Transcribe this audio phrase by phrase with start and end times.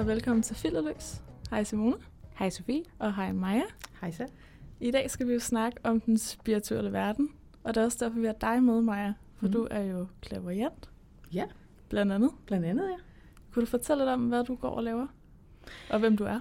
[0.00, 1.22] og velkommen til Filterløs.
[1.50, 1.96] Hej Simone.
[2.38, 2.82] Hej Sofie.
[2.98, 3.62] Og hej Maja.
[4.00, 4.26] Hej så.
[4.80, 7.28] I dag skal vi jo snakke om den spirituelle verden,
[7.64, 9.52] og det er også derfor, vi har dig med, Maja, for mm.
[9.52, 10.90] du er jo klaverjant.
[11.32, 11.44] Ja.
[11.88, 12.30] Blandt andet.
[12.46, 12.96] Blandt andet, ja.
[13.52, 15.06] Kunne du fortælle lidt om, hvad du går og laver,
[15.90, 16.40] og hvem du er?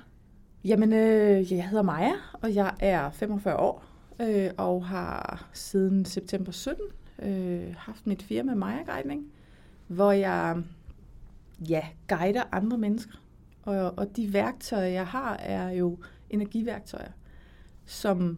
[0.64, 3.86] Jamen, øh, jeg hedder Maja, og jeg er 45 år,
[4.22, 6.84] øh, og har siden september 17
[7.22, 9.32] øh, haft mit firma Maja Guidning,
[9.88, 10.64] hvor jeg
[11.70, 13.14] ja, guider andre mennesker.
[13.78, 15.98] Og, og de værktøjer, jeg har, er jo
[16.30, 17.12] energiværktøjer,
[17.86, 18.38] som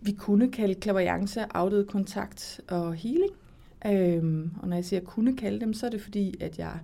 [0.00, 3.32] vi kunne kalde klaverjance, afdøde kontakt og healing.
[3.86, 6.78] Øhm, og når jeg siger kunne kalde dem, så er det fordi, at jeg,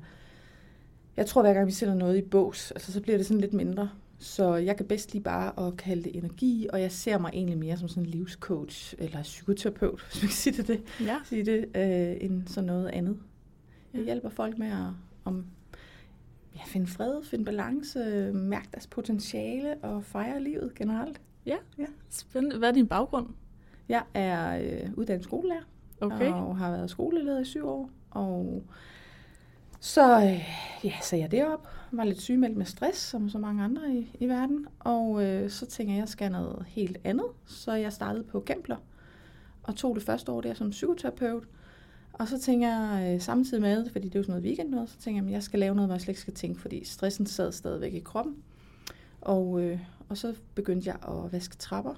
[1.16, 3.52] jeg tror, hver gang vi sætter noget i bås, altså, så bliver det sådan lidt
[3.52, 3.90] mindre.
[4.18, 7.58] Så jeg kan bedst lige bare at kalde det energi, og jeg ser mig egentlig
[7.58, 11.16] mere som sådan en livscoach eller psykoterapeut, hvis man kan sige det, det, Ja.
[11.24, 13.16] sige det øh, end sådan noget andet.
[13.92, 14.04] Jeg Ja.
[14.04, 14.86] hjælper folk med at
[15.24, 15.44] om,
[16.56, 17.98] ja, finde fred, finde balance,
[18.32, 21.20] mærke deres potentiale og fejre livet generelt.
[22.10, 22.58] Spændende.
[22.58, 23.26] Hvad er din baggrund?
[23.88, 25.62] Jeg er øh, uddannet skolelærer
[26.00, 26.32] Okay.
[26.32, 27.90] og har været skoleleder i syv år.
[28.10, 28.62] Og
[29.80, 30.48] så øh,
[30.84, 31.68] ja, sagde jeg det op.
[31.92, 34.66] Var lidt sygemeldt med stress, som så mange andre i, i verden.
[34.78, 37.26] Og øh, så tænkte jeg, at jeg skal noget helt andet.
[37.46, 38.76] Så jeg startede på Kempler
[39.62, 41.44] og tog det første år der som psykoterapeut.
[42.12, 44.90] Og så tænker jeg øh, samtidig med, fordi det er jo sådan noget weekend noget,
[44.90, 46.84] så tænker jeg, at jeg skal lave noget, hvor jeg slet ikke skal tænke, fordi
[46.84, 48.36] stressen sad stadigvæk i kroppen.
[49.20, 51.94] Og, øh, og så begyndte jeg at vaske trapper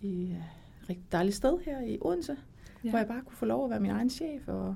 [0.00, 0.44] i et
[0.88, 2.36] rigtig dejligt sted her i Odense,
[2.84, 2.90] ja.
[2.90, 4.74] hvor jeg bare kunne få lov at være min egen chef og,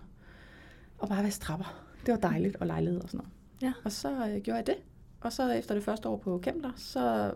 [0.99, 1.83] og bare vaske trapper.
[2.07, 3.33] Det var dejligt, og lejlighed og sådan noget.
[3.63, 3.73] Ja.
[3.85, 4.77] Og så øh, gjorde jeg det.
[5.21, 7.33] Og så efter det første år på Kempler, så...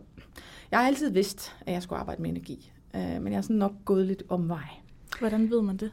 [0.70, 2.72] Jeg har altid vidst, at jeg skulle arbejde med energi.
[2.94, 4.68] Øh, men jeg har sådan nok gået lidt omvej.
[5.18, 5.92] Hvordan ved man det?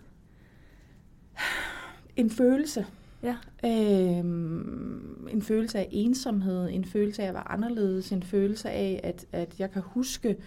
[2.17, 2.85] En følelse.
[3.23, 3.35] Ja.
[3.65, 9.25] Øhm, en følelse af ensomhed, en følelse af at være anderledes, en følelse af, at,
[9.31, 10.37] at jeg kan huske,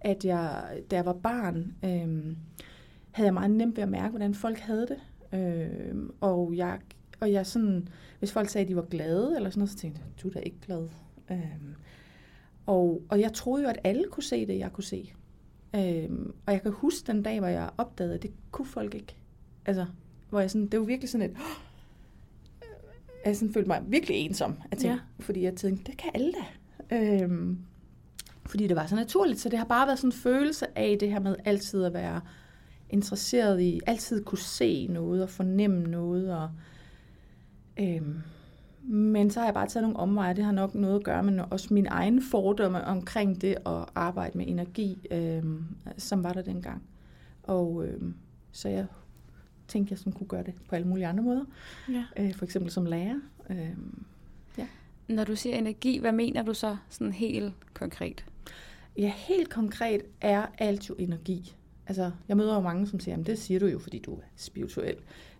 [0.00, 2.36] at jeg, da jeg var barn, øhm,
[3.10, 4.98] havde jeg meget nemt ved at mærke, hvordan folk havde det.
[5.38, 6.80] Øhm, og jeg,
[7.20, 7.88] og jeg sådan,
[8.18, 10.32] hvis folk sagde, at de var glade, eller sådan noget, så tænkte jeg, du er
[10.32, 10.88] da ikke glad.
[11.30, 11.74] Øhm,
[12.66, 15.12] og, og jeg troede jo, at alle kunne se det, jeg kunne se.
[15.76, 19.16] Øhm, og jeg kan huske den dag, hvor jeg opdagede, at det kunne folk ikke.
[19.66, 19.86] Altså,
[20.36, 21.36] hvor jeg sådan, det var virkelig sådan et,
[23.26, 24.52] jeg sådan følte mig virkelig ensom.
[24.70, 24.92] Tænkte, Ja.
[24.92, 24.98] ja.
[25.20, 26.96] Fordi jeg tænkte, det kan alle da.
[26.96, 27.58] Øhm,
[28.46, 29.40] fordi det var så naturligt.
[29.40, 32.20] Så det har bare været sådan en følelse af det her med altid at være
[32.90, 36.34] interesseret i, altid kunne se noget og fornemme noget.
[36.34, 36.50] Og,
[37.80, 38.16] øhm,
[38.82, 40.34] men så har jeg bare taget nogle omveje.
[40.34, 44.38] Det har nok noget at gøre med også min egen fordomme omkring det at arbejde
[44.38, 45.64] med energi, øhm,
[45.98, 46.82] som var der dengang.
[47.42, 48.14] Og øhm,
[48.52, 48.86] så jeg
[49.68, 51.44] tænkte, jeg sådan kunne gøre det på alle mulige andre måder.
[51.88, 52.04] Ja.
[52.16, 53.20] Øh, for eksempel som lærer.
[53.50, 53.70] Øh,
[55.08, 58.24] Når du siger energi, hvad mener du så sådan helt konkret?
[58.98, 61.56] ja, helt konkret er alt jo energi.
[61.86, 64.20] Altså, jeg møder jo mange, som siger, at det siger du jo, fordi du er
[64.36, 64.96] spirituel.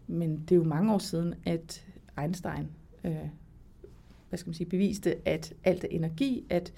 [0.07, 1.85] Men det er jo mange år siden, at
[2.19, 2.69] Einstein
[3.05, 3.17] øh,
[4.29, 6.73] hvad skal man sige, beviste, at alt er energi, at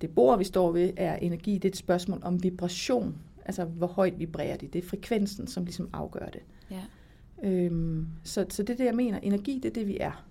[0.00, 1.54] det bord, vi står ved, er energi.
[1.54, 3.18] Det er et spørgsmål om vibration.
[3.44, 4.72] Altså, hvor højt vibrerer det.
[4.72, 6.42] Det er frekvensen, som ligesom afgør det.
[6.72, 7.48] Ja.
[7.48, 9.18] Øhm, så, så det er det, jeg mener.
[9.18, 10.24] Energi, det er det, vi er.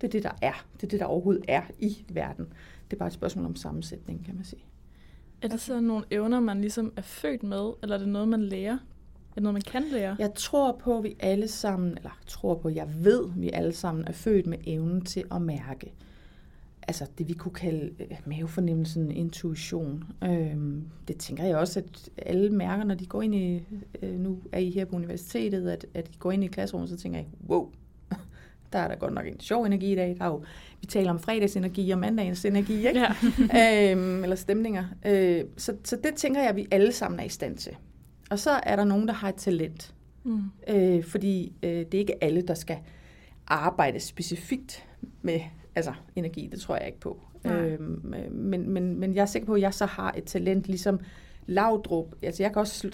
[0.00, 0.66] Det er det, der er.
[0.74, 2.46] Det er det, der overhovedet er i verden.
[2.90, 4.64] Det er bare et spørgsmål om sammensætning, kan man sige.
[5.42, 8.42] Er det så nogle evner, man ligesom er født med, eller er det noget, man
[8.42, 8.72] lærer?
[8.72, 10.16] Er det noget, man kan lære?
[10.18, 13.72] Jeg tror på, at vi alle sammen, eller tror på, jeg ved, at vi alle
[13.72, 15.92] sammen er født med evnen til at mærke.
[16.88, 20.04] Altså det, vi kunne kalde øh, mavefornemmelsen, intuition.
[20.24, 23.62] Øhm, det tænker jeg også, at alle mærker, når de går ind i,
[24.02, 26.96] øh, nu er I her på universitetet, at, at de går ind i klasserummet, så
[26.96, 27.70] tænker jeg, wow,
[28.72, 30.16] der er der godt nok en sjov energi i dag.
[30.18, 30.42] Der er jo,
[30.80, 33.06] vi taler om fredagsenergi og mandagens energi, ikke?
[33.52, 33.92] Ja.
[33.92, 34.84] øhm, eller stemninger.
[35.06, 37.72] Øh, så, så det tænker jeg, at vi alle sammen er i stand til.
[38.30, 39.94] Og så er der nogen, der har et talent.
[40.24, 40.42] Mm.
[40.68, 42.78] Øh, fordi øh, det er ikke alle, der skal
[43.46, 44.84] arbejde specifikt
[45.22, 45.40] med
[45.76, 46.48] altså, energi.
[46.52, 47.20] Det tror jeg ikke på.
[47.44, 47.68] Nej.
[47.68, 47.80] Øh,
[48.30, 51.00] men, men, men jeg er sikker på, at jeg så har et talent, ligesom
[51.46, 52.14] Laudrup.
[52.22, 52.88] Altså, jeg kan også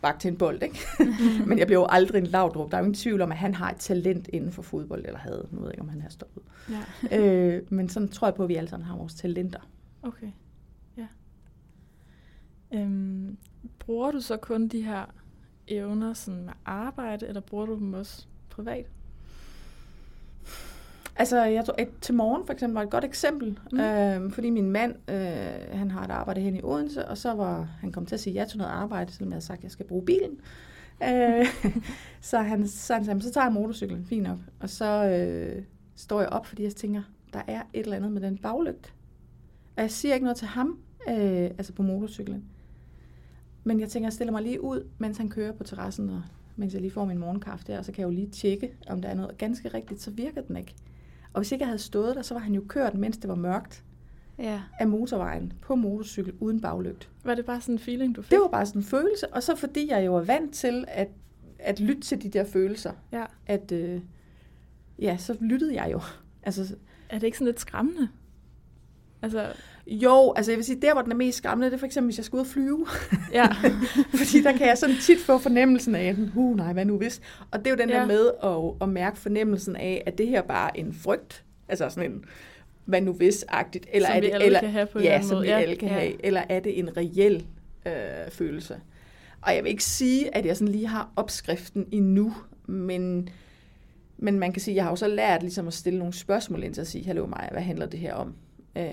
[0.00, 0.78] sparke til en bold, ikke?
[1.48, 2.70] men jeg bliver jo aldrig en Laudrup.
[2.70, 5.18] Der er jo ingen tvivl om, at han har et talent inden for fodbold, eller
[5.18, 5.48] havde.
[5.50, 6.42] Nu ved jeg ikke, om han er stoppet.
[7.10, 7.18] Ja.
[7.18, 9.70] øh, men sådan tror jeg på, at vi alle sammen har vores talenter.
[10.02, 10.30] Okay,
[10.96, 11.06] ja.
[12.72, 13.36] Øhm,
[13.78, 15.04] bruger du så kun de her
[15.68, 18.86] evner sådan med arbejde, eller bruger du dem også privat?
[21.16, 23.80] Altså, jeg tror, et, til morgen for eksempel var et godt eksempel, Mm.
[23.80, 27.68] øh, fordi min mand, øh, han har et arbejde hen i Odense, og så var
[27.80, 29.70] han kom til at sige ja til noget arbejde, selvom jeg havde sagt, at jeg
[29.70, 30.40] skal bruge bilen.
[31.02, 31.46] Øh,
[32.20, 34.38] så, han, så han sagde, "Men så tager jeg motorcyklen, fint nok.
[34.60, 35.62] Og så øh,
[35.96, 37.02] står jeg op, fordi jeg tænker,
[37.32, 38.94] der er et eller andet med den baglygt.
[39.76, 40.78] Og jeg siger ikke noget til ham,
[41.08, 41.14] øh,
[41.58, 42.44] altså på motorcyklen.
[43.64, 46.22] Men jeg tænker, jeg stiller mig lige ud, mens han kører på terrassen, og
[46.56, 49.02] mens jeg lige får min morgenkaffe der, og så kan jeg jo lige tjekke, om
[49.02, 49.38] der er noget.
[49.38, 50.74] Ganske rigtigt, så virker den ikke.
[51.32, 53.34] Og hvis ikke jeg havde stået der, så var han jo kørt, mens det var
[53.34, 53.84] mørkt,
[54.38, 54.60] Ja.
[54.78, 57.08] af motorvejen på motorcykel uden baglygt.
[57.24, 58.30] Var det bare sådan en feeling, du fik?
[58.30, 61.08] Det var bare sådan en følelse, og så fordi jeg jo er vant til at,
[61.58, 63.24] at lytte til de der følelser, Ja.
[63.46, 64.00] at øh,
[64.98, 66.00] ja, så lyttede jeg jo.
[66.42, 66.76] Altså,
[67.08, 68.08] Er det ikke sådan lidt skræmmende?
[69.22, 69.52] Altså,
[69.86, 72.06] jo, altså jeg vil sige, der hvor den er mest skræmmende, det er for eksempel,
[72.06, 72.86] hvis jeg skal ud og flyve.
[73.32, 73.46] ja.
[74.24, 77.20] Fordi der kan jeg sådan tit få fornemmelsen af, at uh, nej, hvad nu hvis?
[77.50, 77.96] Og det er jo den Ja.
[77.96, 81.44] der med at, at mærke fornemmelsen af, at det her bare er en frygt.
[81.68, 82.24] Altså sådan en,
[82.84, 83.86] hvad nu hvis-agtigt.
[83.92, 85.42] Eller Som er vi det, alle eller, kan have på en ja, som måde.
[85.42, 85.94] vi Ja, alle kan ja.
[85.94, 86.26] have.
[86.26, 87.46] Eller er det en reel
[87.86, 87.92] øh,
[88.30, 88.76] følelse?
[89.42, 92.34] Og jeg vil ikke sige, at jeg sådan lige har opskriften endnu,
[92.66, 93.28] men,
[94.18, 96.62] men man kan sige, at jeg har jo så lært ligesom at stille nogle spørgsmål
[96.62, 98.34] ind til at sige, hallo Maja, hvad handler det her om?
[98.76, 98.92] Øh,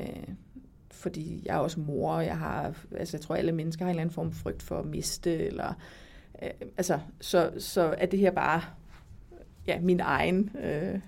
[0.97, 3.93] fordi jeg er også mor, og jeg har, altså jeg tror, alle mennesker har en
[3.95, 5.73] eller anden form for frygt for at miste, eller,
[6.43, 8.61] øh, altså, så, så er det her bare,
[9.67, 10.99] ja, min egen øh,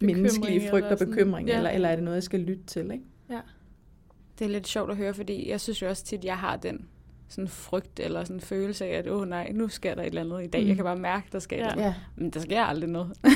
[0.00, 1.12] menneskelige frygt eller og sådan.
[1.14, 1.56] bekymring, Ja.
[1.56, 3.04] eller, eller er det noget, jeg skal lytte til, ikke?
[4.38, 6.56] Det er lidt sjovt at høre, fordi jeg synes jo også tit, at jeg har
[6.56, 6.86] den
[7.28, 10.20] sådan frygt eller sådan følelse af, at åh oh, nej, nu sker der et eller
[10.20, 10.62] andet i dag.
[10.62, 10.68] Mm.
[10.68, 11.68] Jeg kan bare mærke, der sker Ja.
[11.68, 11.74] ja.
[11.74, 11.86] noget.
[11.86, 13.12] Ja, Men der sker aldrig noget.
[13.22, 13.32] Nej,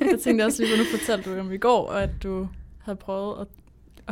[0.12, 2.48] jeg tænkte også lige, nu fortalte du om i går, at du
[2.78, 3.46] havde prøvet at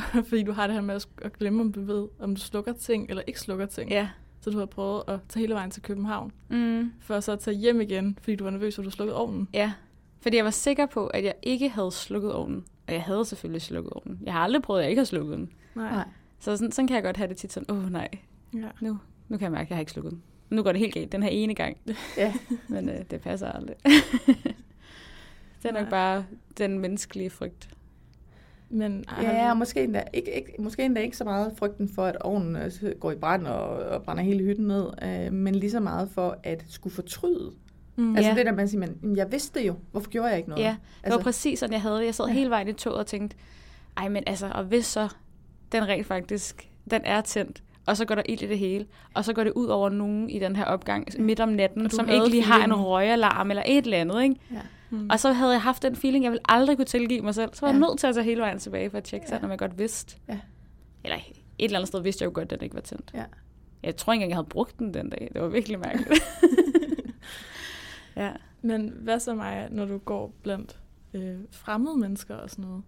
[0.29, 3.11] fordi du har det her med at glemme, om du ved, om du slukker ting
[3.11, 3.91] eller ikke slukker ting.
[3.91, 4.09] Ja.
[4.41, 6.93] Så du har prøvet at tage hele vejen til København, Mm.
[7.01, 9.49] for så at tage hjem igen, fordi du var nervøs, for du slukkede ovnen.
[9.55, 9.73] Ja,
[10.21, 12.65] fordi jeg var sikker på, at jeg ikke havde slukket ovnen.
[12.89, 14.19] Og jeg havde selvfølgelig slukket ovnen.
[14.23, 15.51] Jeg har aldrig prøvet, at jeg ikke har slukket den.
[15.75, 15.91] Nej.
[15.95, 16.05] nej.
[16.39, 18.09] Så sådan, sådan kan jeg godt have det tit sådan, åh oh, nej,
[18.55, 18.69] Ja.
[18.81, 18.99] nu,
[19.29, 20.23] nu kan jeg mærke, at jeg har ikke slukket den.
[20.51, 21.77] Nu går det helt galt den her ene gang.
[22.17, 22.35] Ja.
[22.69, 23.77] Men øh, det passer aldrig.
[25.63, 25.91] det er nok Nej.
[25.91, 26.25] bare
[26.59, 27.69] den menneskelige frygt.
[28.71, 32.17] Men Ja, og måske endda, ikke, ikke, måske endda ikke så meget frygten for, at
[32.21, 35.81] ovnen øh, går i brand og, og brænder hele hytten ned, øh, men lige så
[35.81, 37.53] meget for at skulle fortryde.
[37.97, 38.17] Mm.
[38.17, 38.37] Altså Ja.
[38.37, 40.65] det der med at sige, men "Jamen, jeg vidste jo, hvorfor gjorde jeg ikke noget?
[40.65, 42.05] Ja, det altså, var præcis sådan, jeg havde det.
[42.05, 42.33] Jeg sad Ja.
[42.33, 43.37] hele vejen i toget og tænkte,
[43.97, 45.09] ej, men altså, og hvis så
[45.73, 49.25] den rent faktisk, den er tændt, og så går der ild i det hele, og
[49.25, 52.29] så går det ud over nogen i den her opgang midt om natten, som ikke
[52.29, 54.37] lige har en røgalarm eller et eller andet, ikke?
[54.53, 54.57] Ja.
[54.91, 55.09] Mm.
[55.11, 57.51] Og så havde jeg haft den feeling, jeg ville aldrig kunne tilgive mig selv.
[57.55, 57.87] Så var jeg Ja.
[57.87, 59.35] nødt til at tage hele vejen tilbage for at tjekke, Ja.
[59.35, 60.17] selvom jeg godt vidste.
[60.29, 60.41] Ja.
[61.05, 63.11] Eller et eller andet sted vidste jeg jo godt, at den ikke var tændt.
[63.15, 63.25] Ja.
[63.83, 65.31] Jeg tror ikke engang, jeg havde brugt den den dag.
[65.33, 66.21] Det var virkelig mærkeligt.
[68.17, 68.33] ja.
[68.63, 70.81] Men hvad så, Maja, når du går blandt
[71.15, 72.83] øh, fremmede mennesker og sådan noget?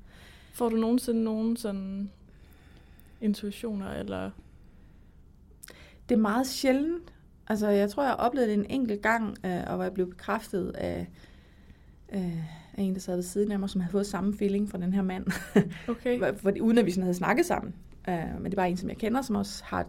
[0.54, 2.10] Får du nogensinde nogen sådan
[3.20, 4.30] intuitioner, eller...
[6.08, 7.12] Det er meget sjældent.
[7.48, 10.10] Altså, jeg tror, jeg har oplevet det en enkelt gang, øh, og hvor jeg blev
[10.10, 11.08] bekræftet af,
[12.12, 12.38] øh,
[12.74, 14.92] af en, der sad ved siden af mig, som havde fået samme feeling fra den
[14.92, 15.26] her mand.
[15.88, 16.34] Okay.
[16.36, 17.74] Fordi, uden at vi sådan havde snakket sammen.
[18.08, 19.86] Øh, men det er bare en, som jeg kender, som også har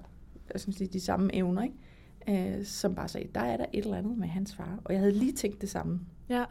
[0.53, 2.57] jeg skal sige, de samme evner, ikke?
[2.57, 4.79] Øh, som bare sagde, der er der et eller andet med hans far.
[4.83, 5.99] Og jeg havde lige tænkt det samme.
[6.29, 6.45] Ja.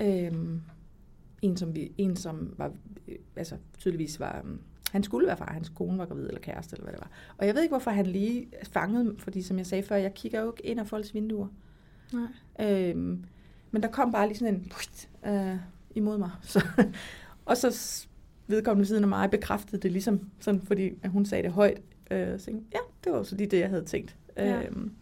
[0.00, 0.62] Øhm,
[1.42, 2.72] en, som vi, en, som var,
[3.08, 4.60] øh, altså tydeligvis var, um,
[4.92, 7.10] han skulle være far, hans kone var gravid eller kæreste, eller hvad det var.
[7.38, 10.40] Og jeg ved ikke, hvorfor han lige fangede, fordi som jeg sagde før, jeg kigger
[10.40, 11.48] jo ikke ind af folks vinduer.
[12.12, 12.70] Nej.
[12.90, 13.24] Øhm,
[13.70, 14.72] men der kom bare lige sådan en
[15.32, 15.56] øh,
[15.94, 16.30] imod mig.
[16.42, 16.66] Så,
[17.44, 18.06] og så
[18.46, 21.80] vedkommende ved siden af mig bekræftede det ligesom, sådan, fordi at hun sagde det højt.
[22.10, 24.16] Øh, så jeg, ja, det var jo så lige det, jeg havde tænkt.
[24.36, 24.62] Ja.
[24.62, 24.92] Øhm,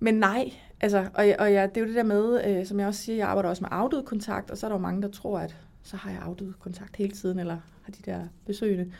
[0.00, 2.80] men nej, altså, og, jeg- og jeg, det er jo det der med, øh, som
[2.80, 5.02] jeg også siger, jeg arbejder også med afdød kontakt, og så er der jo mange,
[5.02, 8.92] der tror, at så har jeg afdød kontakt hele tiden, eller har de der besøgende.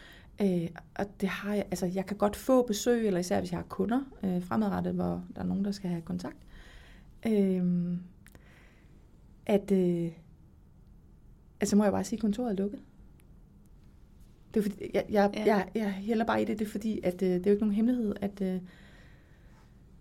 [0.42, 3.58] Øh, og det har jeg, altså jeg kan godt få besøg, eller især hvis jeg
[3.58, 6.36] har kunder øh, fremadrettet, hvor der er nogen, der skal have kontakt.
[7.26, 7.62] Øh,
[9.46, 10.10] at, øh,
[11.60, 12.80] altså må jeg bare sige, at kontoret er lukket.
[14.54, 15.44] Det er fordi, jeg, jeg, Ja.
[15.44, 17.62] jeg, jeg hælder bare i det, det er fordi, at øh, det er jo ikke
[17.64, 18.60] nogen hemmelighed, at, øh,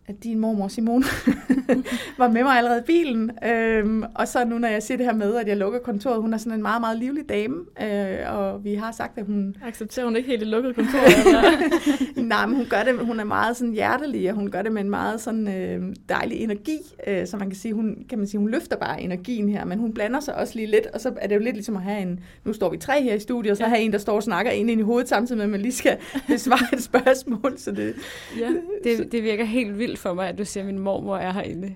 [0.09, 1.03] at din mormor Simone
[2.17, 3.31] var med mig allerede i bilen.
[3.47, 6.33] Øhm, og så nu, når jeg siger det her med, at jeg lukker kontoret, hun
[6.33, 10.05] er sådan en meget, meget livlig dame, øh, og vi har sagt, at hun Accepterer
[10.05, 10.99] hun ikke helt et lukket kontor?
[12.21, 14.81] Nej, men hun gør det, hun er meget sådan hjertelig, og hun gør det med
[14.81, 18.39] en meget sådan øh, dejlig energi, øh, så man kan sige, hun, kan man sige,
[18.39, 21.27] hun løfter bare energien her, men hun blander sig også lige lidt, og så er
[21.27, 23.57] det jo lidt ligesom at have en, nu står vi tre her i studiet, og
[23.57, 23.69] så Ja.
[23.69, 25.71] have en, der står og snakker ind ind i hovedet, samtidig med, at man lige
[25.71, 25.97] skal
[26.27, 27.95] besvare et spørgsmål, så det,
[28.39, 28.49] ja.
[28.83, 31.75] Det, det virker helt vildt for mig, at du siger, at min mormor er herinde.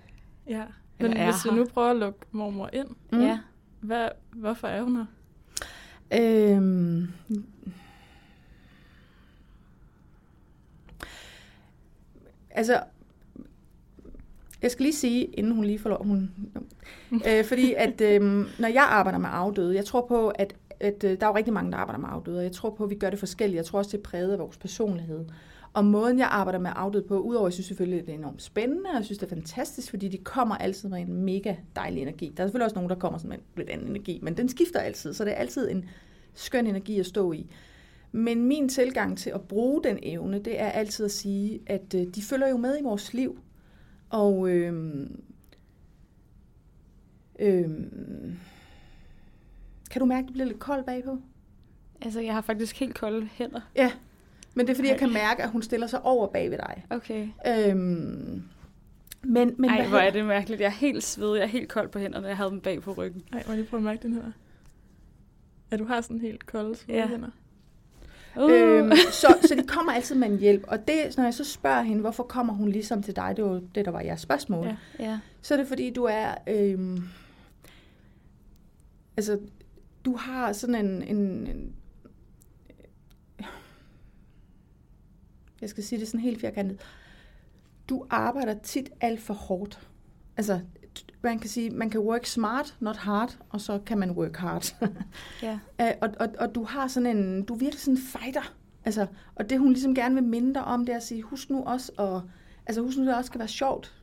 [0.49, 0.63] ja.
[0.97, 1.57] Men Eller er hvis vi her.
[1.57, 3.21] nu prøver at lukke mormor ind, Mm.
[3.21, 3.39] Ja.
[3.81, 5.05] hvad, hvorfor er hun her?
[6.21, 7.07] Øhm,
[12.51, 12.83] altså,
[14.61, 16.31] jeg skal lige sige, inden hun lige får lov, hun,
[17.27, 21.19] øh, fordi at øhm, når jeg arbejder med afdøde, jeg tror på, at at øh,
[21.19, 22.95] der er jo rigtig mange, der arbejder med afdøde, og jeg tror på, at vi
[22.95, 23.57] gør det forskelligt.
[23.57, 25.25] Jeg tror også, det er præget af vores personlighed.
[25.73, 28.41] Og måden, jeg arbejder med afdøde på, udover jeg synes selvfølgelig, at det er enormt
[28.41, 32.01] spændende, og jeg synes, det er fantastisk, fordi de kommer altid med en mega dejlig
[32.01, 32.33] energi.
[32.37, 34.79] Der er selvfølgelig også nogen, der kommer med en lidt anden energi, men den skifter
[34.79, 35.89] altid, så det er altid en
[36.33, 37.47] skøn energi at stå i.
[38.11, 42.07] Men min tilgang til at bruge den evne, det er altid at sige, at øh,
[42.07, 43.39] de følger jo med i vores liv.
[44.09, 45.07] Og øh,
[47.39, 47.69] øh,
[49.91, 51.21] kan du mærke, at det bliver lidt koldt bagpå?
[52.01, 53.61] Altså, jeg har faktisk helt kolde hænder.
[53.75, 53.91] Ja,
[54.53, 56.85] men det er fordi, jeg kan mærke, at hun stiller sig over bag ved dig.
[56.89, 57.27] Okay.
[57.47, 58.43] Øhm,
[59.23, 60.61] men, men Ej, hvad hvor er det mærkeligt.
[60.61, 61.39] Jeg er helt svedig.
[61.39, 62.27] Jeg er helt kold på hænderne.
[62.27, 63.23] Jeg havde dem bag på ryggen.
[63.33, 64.23] Ej, må jeg lige prøve at mærke den her?
[65.71, 67.07] Ja, du har sådan helt kolde svede Ja.
[67.07, 67.29] hænder.
[68.37, 68.51] Uh.
[68.51, 70.63] Øhm, så, så de kommer altid med en hjælp.
[70.67, 73.61] Og det, når jeg så spørger hende, hvorfor kommer hun ligesom til dig, det var
[73.75, 74.65] det, der var jeres spørgsmål.
[74.65, 74.75] Ja.
[74.99, 75.19] ja.
[75.41, 76.35] Så er det fordi, du er...
[76.47, 77.03] Øhm,
[79.17, 79.39] altså,
[80.05, 81.17] du har sådan en, en,
[81.47, 81.73] en...
[85.63, 86.79] Jeg skal sige det sådan helt firkantet.
[87.89, 89.87] Du arbejder tit alt for hårdt.
[90.37, 90.59] Altså,
[91.21, 94.75] man kan sige, man kan work smart, not hard, og så kan man work hard.
[95.43, 95.59] ja.
[96.01, 98.55] Og, og, og du har sådan en, du er virkelig sådan en fighter.
[98.85, 101.49] Altså, og det hun ligesom gerne vil minde dig om, det er at sige, husk
[101.49, 102.21] nu også, og,
[102.65, 103.93] altså husk nu, det også skal være sjovt.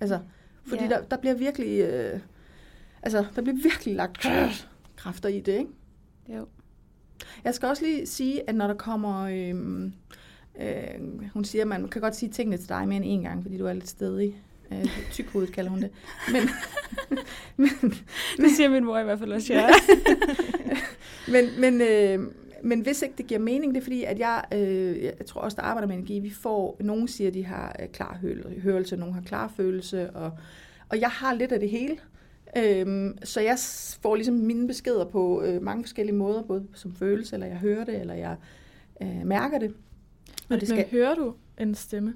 [0.00, 0.20] Altså,
[0.66, 0.88] fordi Ja.
[0.88, 2.20] der, der bliver virkelig, øh,
[3.02, 4.26] altså, der bliver virkelig lagt
[4.96, 5.70] kræfter i det, ikke?
[6.28, 6.46] Jo.
[7.44, 9.90] Jeg skal også lige sige, at når der kommer, øh,
[10.62, 13.42] øh, hun siger, at man kan godt sige tingene til dig mere end en gang,
[13.42, 14.42] fordi du er lidt stedig.
[14.72, 15.90] Øh, tykhovedet kalder hun det.
[16.32, 16.42] Men,
[17.56, 17.94] men,
[18.36, 19.68] Det siger min mor i hvert fald også, ja.
[21.32, 25.02] men, men, øh, men hvis ikke det giver mening, det er fordi, at jeg, øh,
[25.02, 27.88] jeg tror også, der arbejder med energi, vi får, nogen siger, at de har øh,
[27.88, 30.30] klar hø- hørelse, nogen har klar følelse, og,
[30.88, 31.96] og jeg har lidt af det hele.
[32.56, 33.58] Øhm, så jeg
[34.02, 37.84] får ligesom mine beskeder på øh, mange forskellige måder, både som følelse, eller jeg hører
[37.84, 38.36] det, eller jeg
[39.02, 39.74] øh, mærker det.
[40.50, 42.14] Men, Og det skal, men hører du en stemme?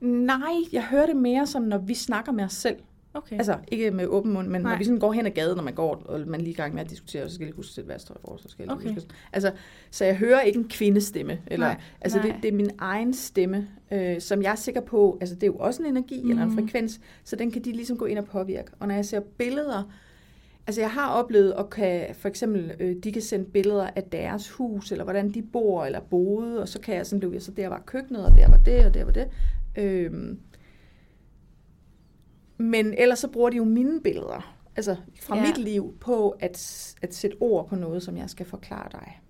[0.00, 2.76] nej, jeg hører det mere som, når vi snakker med os selv.
[3.14, 3.36] Okay.
[3.36, 4.70] Altså, ikke med åben mund, men Nej.
[4.72, 6.74] Når vi sådan går hen ad gaden, når man går, og man lige i gang
[6.74, 8.72] med at diskutere, så skal jeg lige huske at sætte værstøj for, så skal jeg
[8.72, 8.94] Okay.
[8.94, 9.08] huske.
[9.32, 9.52] Altså,
[9.90, 11.38] så jeg hører ikke en kvindestemme.
[11.46, 12.26] Eller, Nej, altså, nej.
[12.26, 15.46] Det, det er min egen stemme, øh, som jeg er sikker på, altså det er
[15.46, 16.30] jo også en energi mm.
[16.30, 16.58] eller en Mhm.
[16.58, 18.70] frekvens, så den kan de ligesom gå ind og påvirke.
[18.80, 19.92] Og når jeg ser billeder,
[20.66, 24.50] altså jeg har oplevet, at kan, for eksempel, øh, de kan sende billeder af deres
[24.50, 27.68] hus, eller hvordan de bor eller boede, og så kan jeg sådan blive, så der
[27.68, 29.28] var køkkenet, og der var det, og der var det.
[29.78, 30.12] Øh,
[32.58, 35.46] men ellers så bruger de jo mine billeder, altså fra Ja.
[35.46, 39.20] mit liv, på at, at sætte ord på noget, som jeg skal forklare dig.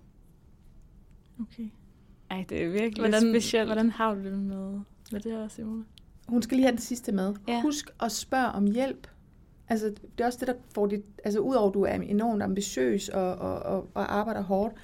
[1.41, 1.69] okay.
[2.31, 3.67] Ej, det er virkelig Hvordan, specielt.
[3.67, 4.79] hvordan har du det med,
[5.11, 5.85] med det her, Simone?
[6.27, 7.33] Hun skal lige have det sidste med.
[7.47, 7.61] Ja.
[7.61, 9.07] Husk at spørge om hjælp.
[9.69, 11.05] Altså, det er også det, der får dit...
[11.23, 14.75] Altså, udover at du er enormt ambitiøs og, og, og, og arbejder hårdt,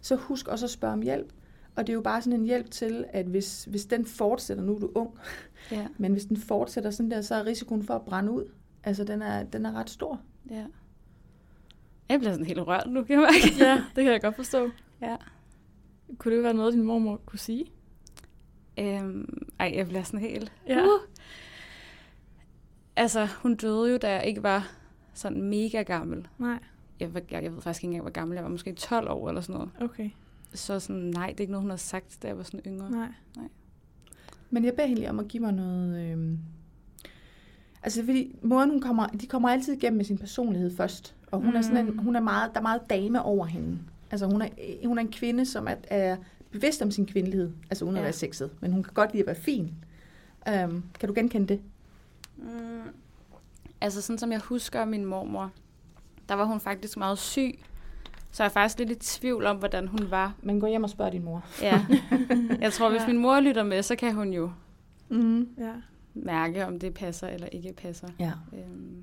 [0.00, 1.32] så husk også at spørge om hjælp.
[1.76, 4.74] Og det er jo bare sådan en hjælp til, at hvis, hvis den fortsætter, nu
[4.74, 5.18] er du ung,
[5.72, 8.44] Ja, men hvis den fortsætter sådan der, så er risikoen for at brænde ud.
[8.84, 10.20] Altså, den er, den er ret stor.
[10.50, 10.64] ja.
[12.08, 13.64] Jeg bliver sådan helt rørt nu, kan jeg mærke.
[13.64, 14.70] Ja, det kan jeg godt forstå.
[15.02, 15.16] Ja.
[16.18, 17.66] Kunne det være noget, din mormor kunne sige?
[18.78, 20.52] Øhm, ej, jeg bliver sådan helt...
[20.68, 20.82] Ja.
[20.82, 21.00] Uh.
[22.96, 24.72] Altså, hun døde jo, da jeg ikke var
[25.14, 26.26] sådan mega gammel.
[26.38, 26.58] Nej.
[27.00, 28.50] Jeg, var, jeg, jeg ved faktisk ikke engang, hvor gammel jeg var.
[28.50, 29.70] Måske 12 år eller sådan noget.
[29.80, 30.10] Okay.
[30.54, 32.90] Så sådan, nej, det er ikke noget, hun har sagt, da jeg var sådan yngre.
[32.90, 33.08] Nej.
[34.50, 36.12] Men jeg beder hende lige om at give mig noget...
[36.12, 36.38] Øh...
[37.82, 39.06] Altså, fordi måden hun kommer...
[39.06, 41.14] De kommer altid igennem med sin personlighed først.
[41.30, 41.56] Og hun mm.
[41.56, 41.98] er sådan en, Mm.
[41.98, 43.78] hun er meget, der er meget dame over hende.
[44.10, 44.48] Altså, hun er,
[44.86, 46.16] hun er en kvinde, som er, er
[46.50, 47.50] bevidst om sin kvindelighed.
[47.70, 48.00] Altså, uden ja.
[48.00, 48.06] at Ja.
[48.06, 48.50] være sexet.
[48.60, 49.74] Men hun kan godt lide at være fin.
[50.64, 51.60] Um, kan du genkende det?
[52.36, 52.80] Mm.
[53.80, 55.50] Altså, sådan som jeg husker min mormor,
[56.28, 57.58] der var hun faktisk meget syg.
[58.32, 60.34] Så jeg er faktisk lidt i tvivl om, hvordan hun var.
[60.42, 61.44] Men gå hjem og spørg din mor.
[61.62, 61.86] Ja.
[62.60, 63.06] Jeg tror, hvis Ja.
[63.06, 64.50] min mor lytter med, så kan hun jo
[65.08, 65.48] Mm.
[65.58, 65.72] Ja.
[66.14, 68.08] mærke, om det passer eller ikke passer.
[68.18, 68.32] Ja.
[68.52, 69.02] Øhm.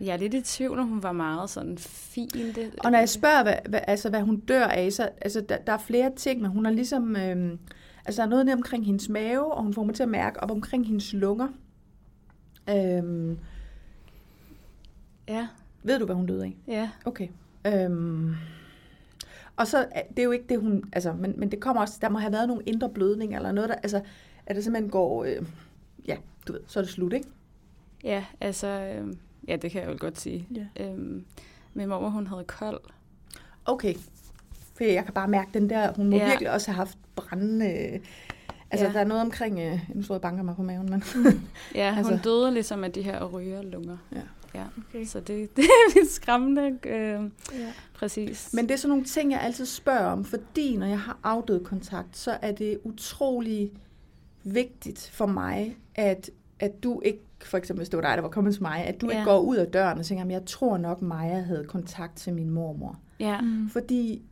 [0.00, 2.28] Jeg er lidt i tvivl, om hun var meget sådan fin.
[2.34, 5.56] Det, Og når jeg spørger, hvad, hvad, altså, hvad hun dør af, så altså, der,
[5.58, 7.16] der er flere ting, men hun er ligesom...
[7.16, 7.58] Øhm,
[8.06, 10.42] altså, der er noget nede omkring hendes mave, og hun får mig til at mærke
[10.42, 11.48] op omkring hendes lunger.
[12.70, 13.38] Øhm,
[15.28, 15.48] Ja,
[15.82, 16.56] ved du, hvad hun døde af?
[16.68, 16.90] ja.
[17.04, 17.28] Okay.
[17.66, 18.34] Øhm,
[19.56, 20.84] og så, er- det er jo ikke det, hun...
[20.92, 21.98] Altså, men, men det kommer også...
[22.00, 23.74] Der må have været nogle indre blødninger, eller noget, der...
[23.74, 24.02] Altså,
[24.46, 25.24] at det simpelthen går...
[25.24, 25.46] Øh,
[26.08, 26.16] ja,
[26.48, 27.28] du ved, så er det slut, ikke?
[28.04, 28.66] Ja, altså...
[28.66, 30.48] Øhm, ja, det kan jeg jo godt sige.
[30.54, 30.66] Ja.
[30.86, 31.24] Øhm,
[31.74, 32.80] min mormor, hun havde kold.
[33.64, 33.94] Okay.
[34.80, 35.92] For jeg kan bare mærke den der...
[35.96, 36.24] Hun må Ja.
[36.26, 38.00] virkelig også have haft brændende...
[38.70, 38.92] Altså, Ja.
[38.92, 39.58] der er noget omkring...
[39.60, 41.02] Øh, nu står jeg banker mig på maven, men...
[41.74, 43.96] Ja, hun Altså- døde ligesom af de her rygerlunger.
[44.12, 44.20] Ja.
[44.54, 44.64] ja.
[44.88, 45.04] Okay.
[45.04, 46.78] Så det, det er lidt skræmmende.
[46.86, 47.72] Øh, Ja.
[47.94, 48.50] præcis.
[48.52, 51.64] Men det er sådan nogle ting, jeg altid spørger om, fordi når jeg har afdød
[51.64, 53.70] kontakt, så er det utrolig
[54.44, 58.28] vigtigt for mig, at, at du ikke, for eksempel hvis det var dig, der var
[58.28, 59.12] kommet til mig, at du ja.
[59.12, 62.32] Ikke går ud af døren og tænker, "Jamen, jeg tror nok, Maja havde kontakt til
[62.34, 62.98] min mormor.
[63.20, 63.40] Ja.
[63.40, 63.68] Mm.
[63.70, 64.22] Fordi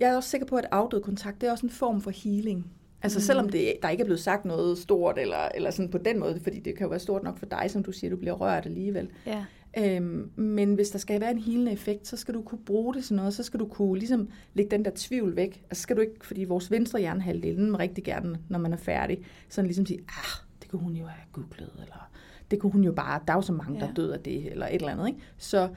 [0.00, 2.66] jeg er også sikker på, at afdød kontakt, det er også en form for healing.
[3.02, 3.22] Altså Mm.
[3.22, 6.40] selvom det, der ikke er blevet sagt noget stort, eller, eller sådan på den måde,
[6.42, 8.66] fordi det kan jo være stort nok for dig, som du siger, du bliver rørt
[8.66, 9.08] alligevel.
[9.26, 9.44] ja.
[9.78, 13.04] Øhm, men hvis der skal være en healende effekt, så skal du kunne bruge det
[13.04, 15.62] til noget, så skal du kunne ligesom lægge den der tvivl væk.
[15.70, 19.18] Altså skal du ikke, fordi vores venstre hjernehalvdel, den rigtig gerne, når man er færdig,
[19.48, 22.10] sådan ligesom sige, ah, det kunne hun jo have googlet, eller
[22.50, 23.92] det kunne hun jo bare, der er jo så mange, der Ja.
[23.96, 25.06] døde af det, eller et eller andet.
[25.08, 25.20] Ikke?
[25.38, 25.68] Så,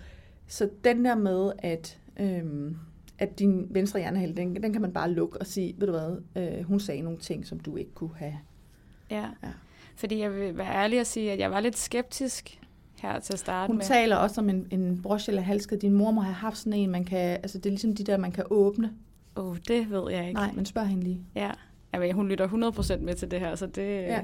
[0.47, 2.75] så den der med, at, øhm,
[3.23, 6.17] at din venstre hjernehalvdel, den, den kan man bare lukke og sige, ved du hvad,
[6.35, 8.37] øh, hun sagde nogle ting, som du ikke kunne have.
[9.11, 9.25] Ja.
[9.43, 9.49] Ja.
[9.95, 12.59] Fordi jeg vil være ærlig og sige, at jeg var lidt skeptisk
[13.01, 13.85] her til at starte Hun med.
[13.85, 15.81] taler også om en, en broche eller halskede.
[15.81, 18.17] Din mor må have haft sådan en, man kan, altså det er ligesom de der,
[18.17, 18.93] man kan åbne.
[19.35, 20.33] Åh, oh, det ved jeg ikke.
[20.33, 21.21] Nej, men spørg hende lige.
[21.35, 21.51] Ja.
[21.93, 22.47] Jamen, hun lytter
[22.97, 23.81] 100% med til det her, så det...
[23.81, 24.21] Ja.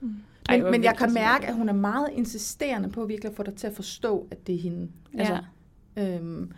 [0.00, 0.14] Mm.
[0.48, 1.48] Ej, Men, men jeg kan at mærke, det.
[1.48, 4.54] at hun er meget insisterende på virkelig at få dig til at forstå, at det
[4.54, 4.88] er hende.
[5.18, 5.38] Altså,
[5.96, 6.16] ja.
[6.16, 6.52] øhm,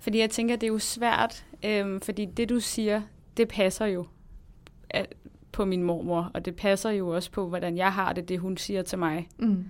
[0.00, 3.02] Fordi jeg tænker, det er jo svært, øhm, fordi det du siger,
[3.36, 4.06] det passer jo
[4.90, 5.14] at,
[5.52, 8.56] på min mormor, og det passer jo også på, hvordan jeg har det, det hun
[8.56, 9.28] siger til mig.
[9.38, 9.64] mm,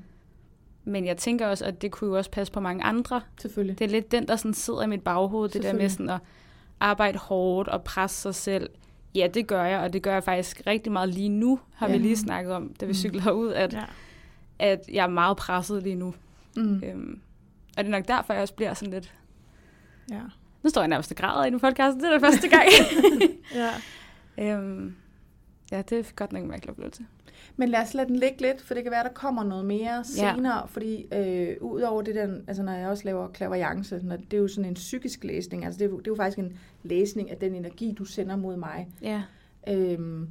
[0.84, 3.20] Men jeg tænker også, at det kunne jo også passe på mange andre.
[3.40, 3.78] selvfølgelig.
[3.78, 6.18] Det er lidt den, der sådan sidder i mit baghoved, det der med sådan at
[6.80, 8.70] arbejde hårdt og presse sig selv.
[9.14, 11.92] Ja, det gør jeg, og det gør jeg faktisk rigtig meget lige nu, har Ja.
[11.92, 12.94] vi lige snakket om, da vi Mm.
[12.94, 13.84] cykler ud, at, Ja.
[14.58, 16.14] at jeg er meget presset lige nu.
[16.56, 16.82] Mm.
[16.84, 17.20] Øhm,
[17.78, 19.14] og det er nok derfor, jeg også bliver sådan lidt...
[20.10, 20.20] Ja.
[20.62, 22.64] Nu står jeg nærmest og græder i den podcast, det er det første gang.
[23.54, 23.70] ja.
[24.56, 24.94] øhm,
[25.72, 27.02] ja, det er godt nok en mærkelig oplevelse.
[27.56, 29.96] Men lad os lade den ligge lidt, for det kan være, der kommer noget mere
[29.96, 30.02] Ja.
[30.34, 30.68] senere.
[30.68, 34.48] Fordi øh, udover det der, altså når jeg også laver klaverjance, når, det er jo
[34.48, 35.64] sådan en psykisk læsning.
[35.64, 38.36] Altså det er, jo, det er jo faktisk en læsning af den energi, du sender
[38.36, 38.88] mod mig.
[39.02, 39.22] Ja,
[39.68, 40.28] Øhm,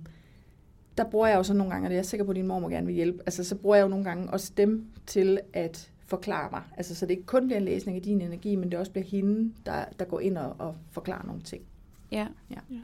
[0.97, 2.47] der bruger jeg jo så nogle gange, og det er jeg sikker på, at din
[2.47, 5.39] mor må gerne vil hjælpe, altså så bruger jeg jo nogle gange også dem til
[5.53, 6.61] at forklare mig.
[6.77, 9.05] Altså så det ikke kun bliver en læsning af din energi, men det også bliver
[9.05, 11.63] hende, der, der går ind og, og forklarer nogle ting.
[12.11, 12.27] ja.
[12.49, 12.59] Ja.
[12.71, 12.79] Ja.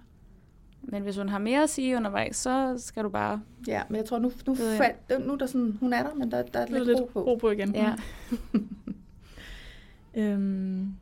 [0.87, 3.41] Men hvis hun har mere at sige undervejs, så skal du bare...
[3.67, 6.31] Ja, men jeg tror, nu, nu, fald, nu er der sådan, hun er der, men
[6.31, 7.21] der, der er er lidt, lidt ro på.
[7.23, 7.75] ro på igen.
[7.75, 7.95] Ja,
[10.17, 10.95] Øhm,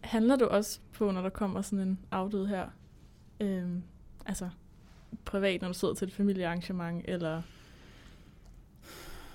[0.00, 2.66] handler du også på, når der kommer sådan en afdød her,
[3.40, 3.82] øhm,
[4.26, 4.48] altså
[5.24, 7.42] privat, når du sidder til et familiearrangement, eller...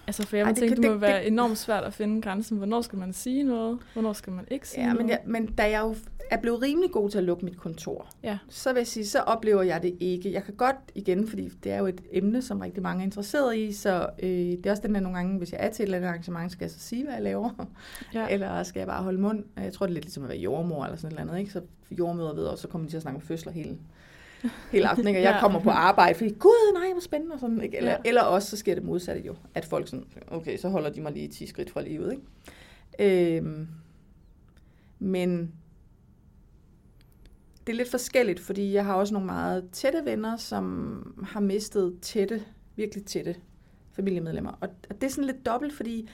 [0.10, 1.94] Altså, for jeg Ej, det tænke, kan- det må det- være det- enormt svært at
[1.94, 2.58] finde grænsen.
[2.58, 3.80] Hvornår skal man sige noget?
[3.94, 5.10] Hvornår skal man ikke sige Ja, men, noget?
[5.10, 5.96] jeg, men da jeg jo
[6.32, 8.38] er blevet rimelig god til at lukke mit kontor, Ja.
[8.50, 10.34] så vil jeg sige, så oplever jeg det ikke.
[10.34, 13.58] Jeg kan godt igen, fordi det er jo et emne, som rigtig mange er interesseret
[13.58, 15.88] i, så øh, det er også den der nogle gange, hvis jeg er til et
[15.88, 17.68] eller andet arrangement, skal jeg så sige, hvad jeg laver,
[18.14, 18.28] Ja.
[18.30, 19.44] eller skal jeg bare holde mund?
[19.58, 21.52] Jeg tror, det er lidt ligesom at være jordmor eller sådan et eller andet, ikke?
[21.52, 23.78] Så jordmøder ved, og så kommer de til at snakke om fødsler hele,
[24.72, 27.78] hele aftenen, og jeg kommer på arbejde, fordi gud, nej, hvor spændende, og sådan, ikke?
[27.78, 27.98] Eller, Ja.
[28.06, 31.12] eller også, så sker det modsatte jo, at folk sådan, okay, så holder de mig
[31.12, 33.38] lige 10 skridt fra livet, ikke?
[33.38, 33.68] Øhm,
[35.00, 35.52] men
[37.68, 41.96] det er lidt forskelligt, fordi jeg har også nogle meget tætte venner, som har mistet
[42.02, 42.44] tætte,
[42.76, 43.36] virkelig tætte
[43.94, 44.52] familiemedlemmer.
[44.62, 46.10] Og, og det er sådan lidt dobbelt, fordi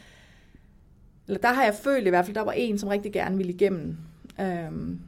[1.28, 3.54] eller der har jeg følt i hvert fald, der var en, som rigtig gerne ville
[3.54, 3.98] igennem.
[4.42, 5.00] Øhm,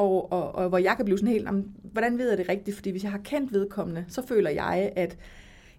[0.00, 2.76] og, og, og hvor jeg kan blive sådan helt, "Jamen, hvordan ved jeg det rigtigt?
[2.76, 5.16] Fordi hvis jeg har kendt vedkommende, så føler jeg, at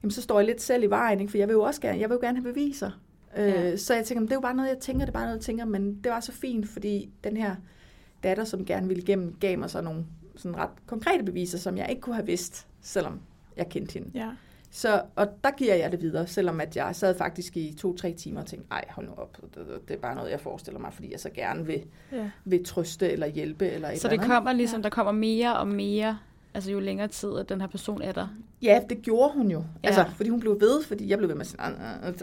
[0.03, 1.31] jamen, så står jeg lidt selv i vejen, ikke?
[1.31, 2.91] for jeg vil jo også gerne, jeg vil jo gerne have beviser.
[3.37, 3.75] Øh, Ja.
[3.77, 5.37] Så jeg tænker, "Men det er jo bare noget, jeg tænker, det er bare noget,
[5.37, 7.55] jeg tænker, men det var så fint, fordi den her
[8.23, 10.05] datter, som gerne ville igennem, gav mig så nogle
[10.35, 13.19] sådan ret konkrete beviser, som jeg ikke kunne have vidst, selvom
[13.57, 14.11] jeg kendte hende.
[14.13, 14.29] Ja.
[14.73, 18.41] Så, og der giver jeg det videre, selvom at jeg sad faktisk i to-tre timer
[18.41, 19.37] og tænkte, ej, hold nu op,
[19.87, 22.29] det, er bare noget, jeg forestiller mig, fordi jeg så gerne vil, ja.
[22.45, 23.69] vil trøste eller hjælpe.
[23.69, 24.27] Eller et så det andet.
[24.27, 24.83] kommer ligesom, Ja.
[24.83, 26.17] der kommer mere og mere,
[26.53, 28.27] altså jo længere tid, at den her person er der.
[28.61, 29.63] Ja, det gjorde hun jo.
[29.83, 29.87] Ja.
[29.87, 31.75] Altså, fordi hun blev ved, fordi jeg blev ved med sådan,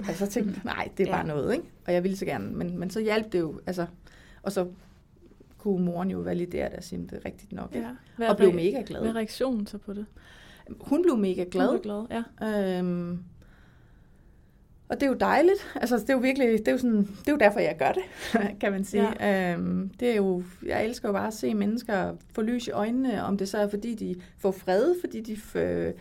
[0.08, 1.16] og så tænkte nej, det er Ja.
[1.16, 1.64] bare noget, ikke?
[1.86, 3.86] Og jeg ville så gerne, men, men så hjalp det jo, altså,
[4.42, 4.66] og så
[5.58, 7.74] kunne moren jo validere det og sige, "Men det er rigtigt nok.
[7.74, 7.84] ja.
[8.16, 9.14] Hvad Og blev mega Hvad glad.
[9.14, 10.06] reaktionen så på det?
[10.80, 11.68] Hun blev mega glad.
[11.68, 12.78] Hun blev glad, ja.
[12.78, 13.18] Øhm,
[14.88, 15.72] og det er jo dejligt.
[15.74, 17.92] Altså, det er jo virkelig, det er jo, sådan, det er jo derfor, jeg gør
[17.92, 18.02] det,
[18.60, 19.24] kan man sige.
[19.26, 19.52] Ja.
[19.52, 23.22] Øhm, det er jo, jeg elsker jo bare at se mennesker få lys i øjnene,
[23.22, 25.92] om det så er, fordi de får fred, fordi de får,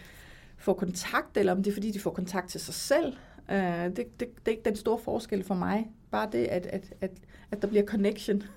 [0.57, 3.13] får kontakt, eller om det er, fordi de får kontakt til sig selv.
[3.51, 5.91] Øh, det, det, det er ikke den store forskel for mig.
[6.11, 7.11] Bare det, at, at, at,
[7.51, 8.43] at der bliver connection.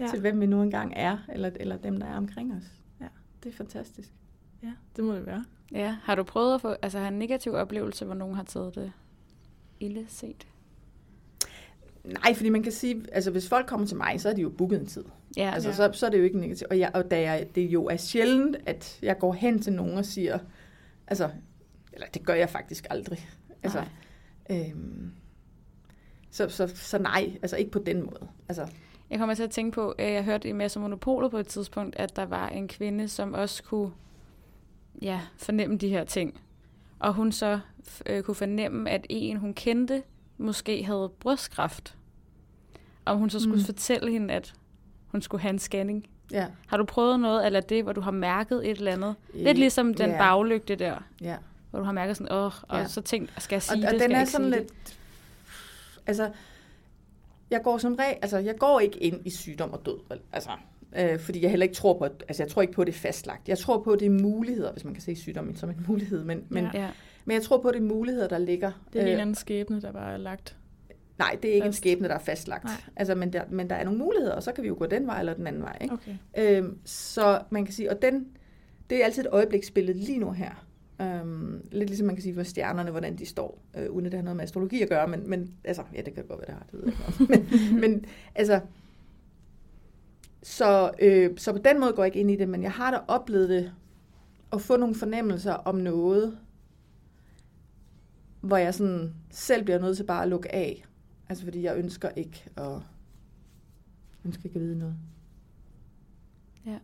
[0.00, 0.06] Ja.
[0.10, 2.64] til, hvem vi nu engang er, eller, eller dem, der er omkring os.
[3.00, 3.06] Ja.
[3.42, 4.12] Det er fantastisk.
[4.62, 5.44] Ja, det må det være.
[5.72, 8.74] Ja, har du prøvet at få altså, have en negativ oplevelse, hvor nogen har taget
[8.74, 8.92] det
[9.80, 10.46] ille set?
[12.04, 14.48] Nej, fordi man kan sige, altså hvis folk kommer til mig, så er de jo
[14.48, 15.04] booket en tid.
[15.36, 15.74] Ja, Altså, Ja.
[15.74, 16.70] så, så er det jo ikke negativt.
[16.70, 19.98] Og, jeg, og da jeg, det jo er sjældent, at jeg går hen til nogen
[19.98, 20.38] og siger,
[21.06, 21.30] altså,
[21.92, 23.28] eller det gør jeg faktisk aldrig.
[23.62, 23.84] Altså,
[24.50, 25.12] øhm,
[26.30, 28.28] så, så, så nej, altså ikke på den måde.
[28.48, 28.68] Altså,
[29.10, 31.96] Jeg kommer til at tænke på, at jeg hørte i Mads Monopolet på et tidspunkt,
[31.96, 33.90] at der var en kvinde, som også kunne
[35.02, 36.40] ja, fornemme de her ting.
[36.98, 37.60] Og hun så
[38.06, 40.02] øh, kunne fornemme, at en, hun kendte,
[40.38, 41.96] måske havde brystkræft.
[43.04, 43.64] Og hun så skulle Mm.
[43.64, 44.54] fortælle hende, at
[45.06, 46.08] hun skulle have en scanning.
[46.30, 46.46] ja.
[46.66, 49.14] Har du prøvet noget eller det, hvor du har mærket et eller andet?
[49.34, 51.36] Lidt ligesom den ja, baglygte der, Ja.
[51.70, 52.86] hvor du har mærket sådan, åh, og Ja.
[52.88, 54.60] så tænkt, skal jeg Og, sige og det, den skal jeg er ikke sådan sige
[54.62, 54.98] lidt...
[56.06, 56.30] Altså,
[57.50, 60.18] jeg går som regel, altså jeg går ikke ind i sygdom og død, vel?
[60.32, 60.50] altså,
[60.98, 62.92] øh, fordi jeg heller ikke tror på, at, altså jeg tror ikke på, at det
[62.92, 63.48] er fastlagt.
[63.48, 66.24] Jeg tror på, at det er muligheder, hvis man kan se sygdommen som en mulighed,
[66.24, 66.88] men, men, Ja.
[67.24, 68.70] men jeg tror på, at det er muligheder, der ligger.
[68.92, 70.56] Det er en Øh, eller anden skæbne, der bare er lagt.
[71.18, 71.78] Nej, det er ikke en Fast.
[71.78, 72.64] skæbne, der er fastlagt.
[72.64, 72.72] Nej.
[72.96, 75.06] Altså, men, der, men der er nogle muligheder, og så kan vi jo gå den
[75.06, 75.78] vej eller den anden vej.
[75.80, 75.94] Ikke?
[75.94, 76.14] Okay.
[76.58, 78.26] Øhm, så man kan sige, og den,
[78.90, 80.66] det er altid et øjebliksbillede lige nu her.
[81.02, 84.18] Øhm, lidt ligesom man kan sige for stjernerne, hvordan de står, øh, uden at det
[84.18, 86.54] har noget med astrologi at gøre, men, men altså, ja, det kan godt være, det
[86.54, 88.04] har, det ved jeg ikke men, men
[88.34, 88.60] altså,
[90.46, 92.90] så, øh, så på den måde går jeg ikke ind i det, men jeg har
[92.90, 93.72] da oplevet det,
[94.52, 96.38] at få nogle fornemmelser om noget,
[98.40, 100.84] hvor jeg sådan selv bliver nødt til bare at lukke af.
[101.28, 102.72] Altså fordi jeg ønsker ikke at,
[104.24, 104.94] ønsker ikke at vide noget.
[106.66, 106.78] Ja.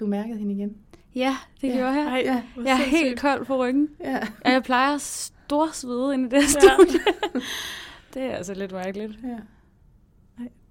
[0.00, 0.76] Du mærkede hende igen?
[1.14, 1.76] ja, det Ja.
[1.76, 2.06] gjorde jeg.
[2.06, 2.42] Ej, Ja.
[2.64, 3.88] Jeg er helt kold på ryggen.
[4.00, 4.20] Ja.
[4.44, 6.46] Og jeg plejer at storsvede inde i det Ja.
[6.46, 7.00] studie.
[8.14, 9.18] det er altså lidt mærkeligt.
[9.24, 9.38] ja.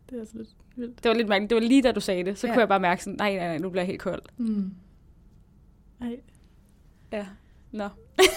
[0.09, 1.03] Det er altså lidt vildt.
[1.03, 1.49] Det var lidt mærkeligt.
[1.49, 2.37] Det var lige da du sagde det.
[2.37, 2.53] Så Ja.
[2.53, 4.21] kunne jeg bare mærke sådan, nej, nej, nej, nu bliver jeg helt kold.
[4.37, 4.71] Mm.
[6.01, 6.19] Ej.
[7.11, 7.25] Ja.
[7.71, 7.87] Nå.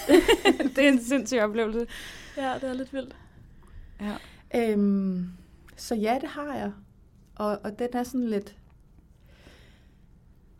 [0.77, 1.87] det er en sindssyg oplevelse.
[2.37, 3.17] Ja, det er lidt vildt.
[4.01, 4.17] Ja.
[4.73, 5.27] Øhm,
[5.77, 6.73] så ja, det har jeg.
[7.35, 8.57] Og, og den er sådan lidt...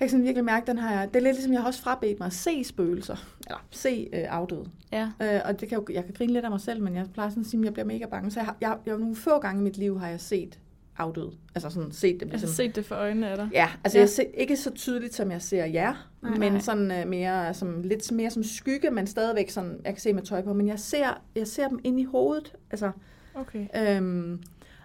[0.01, 1.09] Jeg kan sådan virkelig mærke, den har jeg...
[1.09, 3.17] Det er lidt ligesom, jeg har også frabedt mig at se spøgelser.
[3.47, 4.71] Eller se øh, afdøde.
[4.93, 5.11] Ja.
[5.23, 7.31] Øh, og det kan jo, jeg kan grine lidt af mig selv, men jeg plejer
[7.31, 8.31] sådan at sige, at jeg bliver mega bange.
[8.31, 10.59] Så jeg har, jeg, jeg, nogle få gange i mit liv har jeg set
[10.99, 11.33] afdøde.
[11.55, 12.65] Altså sådan set dem Altså ligesom...
[12.65, 13.49] set det for øjnene af dig.
[13.53, 14.03] Ja, altså Ja.
[14.03, 16.61] jeg ser, ikke så tydeligt, som jeg ser jer, Nej, men nej.
[16.61, 20.23] sådan uh, mere som, lidt mere som skygge, men stadigvæk sådan, jeg kan se med
[20.23, 22.55] tøj på, men jeg ser, jeg ser dem ind i hovedet.
[22.71, 22.91] Altså,
[23.35, 23.67] Okay.
[23.97, 24.43] øhm,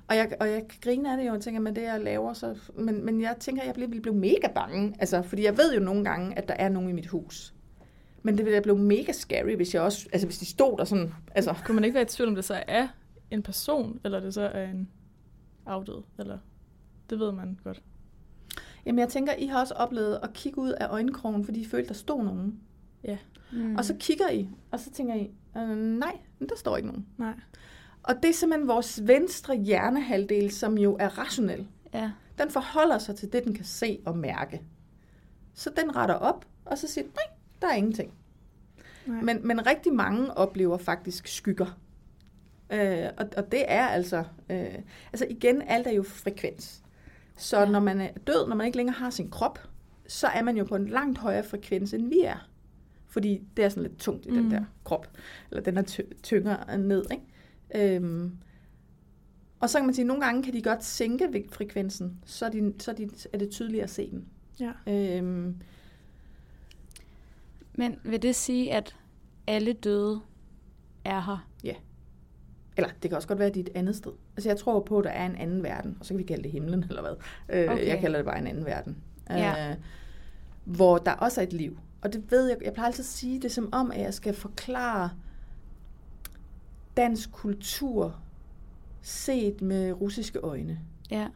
[0.07, 2.33] og, jeg, og jeg kan grine af det jo, og tænker, med det jeg laver,
[2.33, 5.73] så, men, men jeg tænker, jeg bliver, vil blive mega bange, altså, fordi jeg ved
[5.73, 7.53] jo nogle gange, at der er nogen i mit hus.
[8.23, 10.85] Men det ville da blive mega scary, hvis jeg også, altså hvis de stod der
[10.85, 12.87] sådan, altså, Kunne man ikke være i tvivl om det så er
[13.31, 14.89] en person, eller det så er en
[15.67, 16.37] afdød, eller
[17.09, 17.83] det ved man godt.
[18.85, 21.87] jamen jeg tænker, I har også oplevet at kigge ud af øjenkrogen, fordi I følte,
[21.87, 22.59] der stod nogen.
[23.51, 23.75] Mm.
[23.75, 27.05] Og så kigger I, og så tænker I, øh, nej, men der står ikke nogen.
[27.17, 27.33] Nej.
[28.03, 31.67] Og det er simpelthen vores venstre hjernehalvdel, som jo er rationel.
[31.93, 32.11] Ja.
[32.37, 34.61] Den forholder sig til det, den kan se og mærke.
[35.53, 38.13] Så den retter op, og så siger nej, der er ingenting.
[39.05, 39.21] Nej.
[39.21, 41.79] Men, men rigtig mange oplever faktisk skygger.
[42.69, 44.75] Øh, og, og det er altså, øh,
[45.13, 46.83] altså igen, alt er jo frekvens.
[47.37, 47.63] Så Ja.
[47.63, 47.69] ja.
[47.69, 49.59] når man er død, når man ikke længere har sin krop,
[50.07, 52.49] så er man jo på en langt højere frekvens, end vi er.
[53.07, 54.35] Fordi det er sådan lidt tungt i mm.
[54.35, 55.07] Den der krop.
[55.51, 57.95] Eller den er ty- tyngere ned, ikke?
[57.95, 58.37] Øhm,
[59.59, 62.49] og så kan man sige, at nogle gange kan de godt sænke frekvensen, så er,
[62.49, 64.25] de, så er, de, er det tydeligt at se dem.
[64.59, 64.71] Ja.
[64.87, 65.55] Øhm,
[67.73, 68.95] Men vil det sige, at
[69.47, 70.21] alle døde
[71.05, 71.45] er her?
[72.77, 74.11] Eller det kan også godt være, at de er et andet sted.
[74.37, 76.43] Altså jeg tror på, at der er en anden verden, og så kan vi kalde
[76.43, 77.11] det himlen, eller hvad.
[77.49, 77.87] Øh, Okay.
[77.87, 78.97] Jeg kalder det bare en anden verden.
[79.29, 79.69] Ja.
[79.71, 79.75] Øh,
[80.63, 81.79] hvor der også er et liv.
[82.01, 84.33] Og det ved jeg, jeg plejer altid at sige det som om, at jeg skal
[84.33, 85.09] forklare
[86.97, 88.19] dansk kultur
[89.01, 90.79] set med russiske øjne.
[91.11, 91.27] Ja.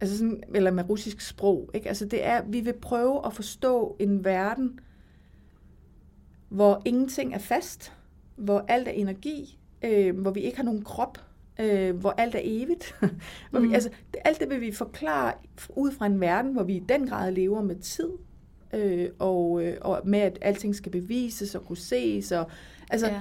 [0.00, 1.70] Altså sådan, eller med russisk sprog.
[1.74, 1.88] Ikke?
[1.88, 4.78] Altså det er, vi vil prøve at forstå en verden,
[6.48, 7.92] hvor ingenting er fast,
[8.36, 11.18] hvor alt er energi, øh, hvor vi ikke har nogen krop,
[11.60, 12.94] øh, hvor alt er evigt.
[13.50, 13.74] hvor vi, Mm.
[13.74, 15.32] altså, det, alt det vil vi forklare
[15.76, 18.10] ud fra en verden, hvor vi i den grad lever med tid,
[18.74, 22.32] øh, og, øh, og med at alting skal bevises og kunne ses.
[22.32, 22.50] Og,
[22.90, 23.20] altså, ja.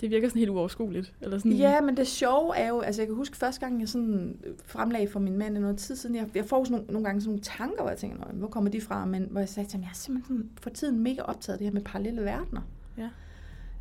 [0.00, 1.14] Det virker sådan helt uoverskueligt.
[1.20, 3.88] Eller sådan, Ja, men det sjove er jo, altså jeg kan huske første gang, jeg
[3.88, 7.20] sådan fremlagde for min mand noget tid siden, jeg, jeg får sådan nogle, nogle gange
[7.20, 9.04] sådan nogle tanker, hvor jeg tænker, "Nå, hvor kommer de fra?
[9.06, 11.66] Men hvor jeg sagde til ham, jeg er simpelthen for tiden mega optaget af det
[11.66, 12.60] her med parallelle verdener.
[12.98, 13.08] Ja.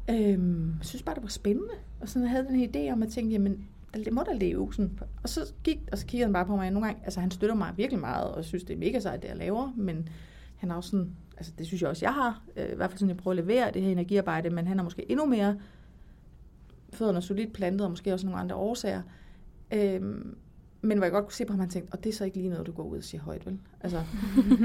[0.09, 1.73] Øhm, jeg synes bare, det var spændende.
[2.01, 4.73] Og sådan jeg havde den her idé om at tænke, jamen, det må da leve.
[4.73, 4.99] Sådan.
[5.23, 7.01] Og så gik, og så kiggede han bare på mig nogle gange.
[7.03, 9.73] Altså han støtter mig virkelig meget, og synes, det er mega sejt, det jeg laver.
[9.75, 10.09] Men
[10.57, 12.99] han er også sådan, altså det synes jeg også, jeg har, øh, i hvert fald
[12.99, 15.57] sådan, jeg prøver at levere det her energiarbejde, men han er måske endnu mere
[16.93, 19.01] fødderne solidt plantet, og måske også nogle andre årsager.
[19.73, 20.37] Øhm,
[20.81, 22.37] men hvor jeg godt kunne se på ham, han tænkte, og det er så ikke
[22.37, 23.59] lige noget, du går ud og siger højt, vel?
[23.81, 24.03] Altså,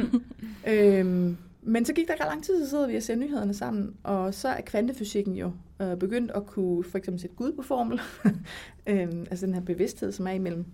[0.72, 1.36] øhm,
[1.68, 4.34] men så gik der ikke lang tid, så sidder vi og ser nyhederne sammen, og
[4.34, 5.52] så er kvantefysikken jo
[5.82, 8.00] øh, begyndt at kunne for eksempel sætte Gud på formel.
[8.86, 10.64] øhm, altså den her bevidsthed, som er imellem,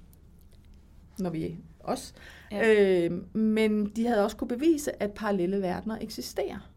[1.19, 2.15] når vi er os.
[2.53, 3.05] Ja.
[3.05, 6.71] Øhm, men de havde også kunne bevise, at parallelle verdener eksisterer.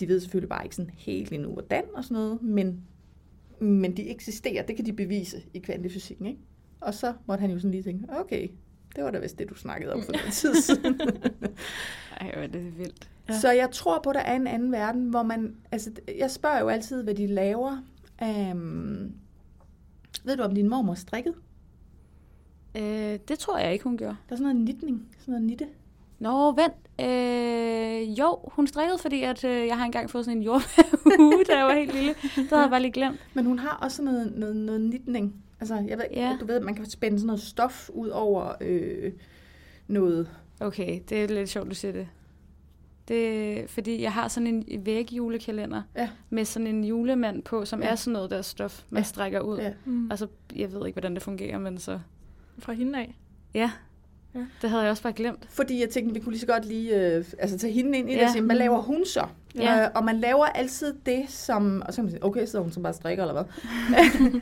[0.00, 2.84] De ved selvfølgelig bare ikke sådan helt endnu, hvordan og sådan noget, men,
[3.60, 6.40] men de eksisterer, det kan de bevise i kvantefysikken, ikke?
[6.80, 8.48] Og så måtte han jo sådan lige tænke, okay,
[8.96, 11.00] det var da vist det, du snakkede om for den tid siden.
[12.20, 13.10] Ej, hvor er det vildt.
[13.28, 13.38] Ja.
[13.38, 15.56] Så jeg tror på, at der er en anden verden, hvor man...
[15.72, 17.76] Altså, jeg spørger jo altid, hvad de laver.
[18.22, 19.12] Um,
[20.24, 21.34] ved du, om din mormor strikkede?
[22.76, 24.16] Øh, det tror jeg ikke, hun gjorde.
[24.28, 25.66] Der er sådan noget nitning, sådan noget nitte.
[26.18, 27.08] Nå, vent.
[27.08, 31.56] Øh, jo, hun strikkede, fordi at, øh, jeg har engang fået sådan en jordbærhue, da
[31.56, 32.14] jeg var helt lille.
[32.36, 33.20] Det havde jeg bare lige glemt.
[33.34, 35.34] Men hun har også sådan noget, noget, noget nitning.
[35.60, 36.36] Altså, jeg ved, ja.
[36.40, 39.12] du ved, man kan spænde sådan noget stof ud over øh,
[39.86, 40.28] noget.
[40.60, 42.08] Okay, det er lidt sjovt, du siger det.
[43.08, 46.08] Det fordi jeg har sådan en vægjulekalender ja.
[46.30, 47.88] med sådan en julemand på, som ja.
[47.88, 49.04] er sådan noget der stof, man ja.
[49.04, 49.58] strækker ud.
[49.58, 49.72] Ja.
[49.84, 50.10] Mm.
[50.10, 52.00] Altså, jeg ved ikke, hvordan det fungerer, men så...
[52.58, 53.16] Fra hende af?
[53.54, 53.70] Ja.
[54.34, 54.46] Ja.
[54.62, 55.46] Det havde jeg også bare glemt.
[55.50, 58.12] Fordi jeg tænkte, vi kunne lige så godt lige øh, altså, tage hende ind i
[58.12, 58.18] ja.
[58.18, 59.26] det og sige, hvad laver hun så?
[59.54, 59.84] Ja.
[59.84, 61.82] Øh, og man laver altid det, som...
[61.86, 63.44] Og så kan man sige, okay, så hun som bare strikker, eller hvad?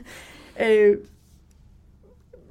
[0.61, 0.97] øh,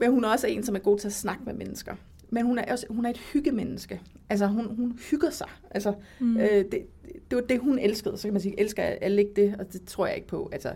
[0.00, 1.94] men hun er også en, som er god til at snakke med mennesker.
[2.30, 4.00] Men hun er også hun er et hyggemenneske.
[4.30, 5.48] Altså, hun, hun hygger sig.
[5.70, 6.36] Altså, mm.
[6.36, 6.86] øh, det,
[7.30, 8.18] det var det, hun elskede.
[8.18, 9.56] Så kan man sige, elsker jeg alle ikke det?
[9.58, 10.48] Og det tror jeg ikke på.
[10.52, 10.72] Altså,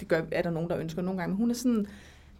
[0.00, 1.32] det gør, er der nogen, der ønsker nogle gange.
[1.32, 1.86] Men hun er sådan,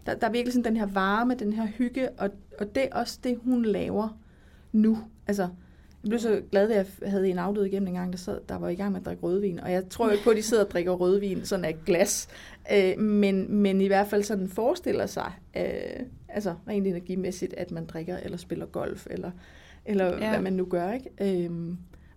[0.07, 2.89] der, der er virkelig sådan den her varme, den her hygge, og, og det er
[2.93, 4.19] også det, hun laver
[4.73, 4.99] nu.
[5.27, 5.49] Altså,
[6.03, 8.59] jeg blev så glad, at jeg havde en afdød igennem en gang, der, sad, der
[8.59, 9.61] var i gang med at drikke rødvin.
[9.61, 12.29] Og jeg tror ikke på, at de sidder og drikker rødvin sådan af glas.
[12.73, 17.87] Øh, men, men i hvert fald sådan forestiller sig, øh, altså rent energimæssigt, at man
[17.87, 19.31] drikker eller spiller golf, eller,
[19.85, 20.31] eller ja.
[20.31, 20.93] hvad man nu gør.
[20.93, 21.11] Ikke?
[21.21, 21.51] Øh,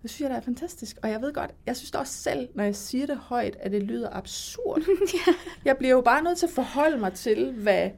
[0.02, 0.98] det synes jeg, det er fantastisk.
[1.02, 3.82] Og jeg ved godt, jeg synes også selv, når jeg siger det højt, at det
[3.82, 4.82] lyder absurd.
[5.26, 5.32] ja.
[5.64, 7.90] Jeg bliver jo bare nødt til at forholde mig til, hvad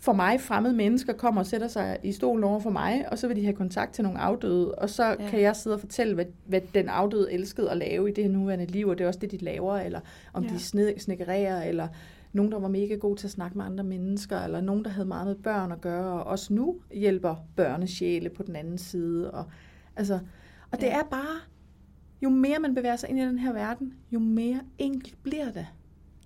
[0.00, 3.28] for mig fremmede mennesker kommer og sætter sig i stolen over for mig, og så
[3.28, 5.28] vil de have kontakt til nogle afdøde, og så ja.
[5.30, 8.30] kan jeg sidde og fortælle, hvad, hvad den afdøde elskede at lave i det her
[8.30, 10.00] nuværende liv, og det er også det, de laver, eller
[10.32, 10.50] om ja.
[10.52, 10.58] de
[11.00, 11.88] snekkerer, eller
[12.32, 15.08] nogen, der var mega god til at snakke med andre mennesker, eller nogen, der havde
[15.08, 19.30] meget med børn at gøre, og også nu hjælper børnesjæle på den anden side.
[19.30, 19.44] Og,
[19.96, 20.18] altså,
[20.70, 20.98] og det ja.
[20.98, 21.40] er bare,
[22.22, 25.66] jo mere man bevæger sig ind i den her verden, jo mere enkelt bliver det.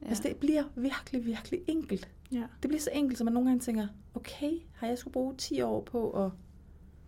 [0.03, 0.09] Ja.
[0.09, 2.09] Altså det bliver virkelig, virkelig enkelt.
[2.33, 2.43] Ja.
[2.63, 5.61] Det bliver så enkelt, så man nogle gange tænker, okay, har jeg skulle bruge 10
[5.61, 6.31] år på at,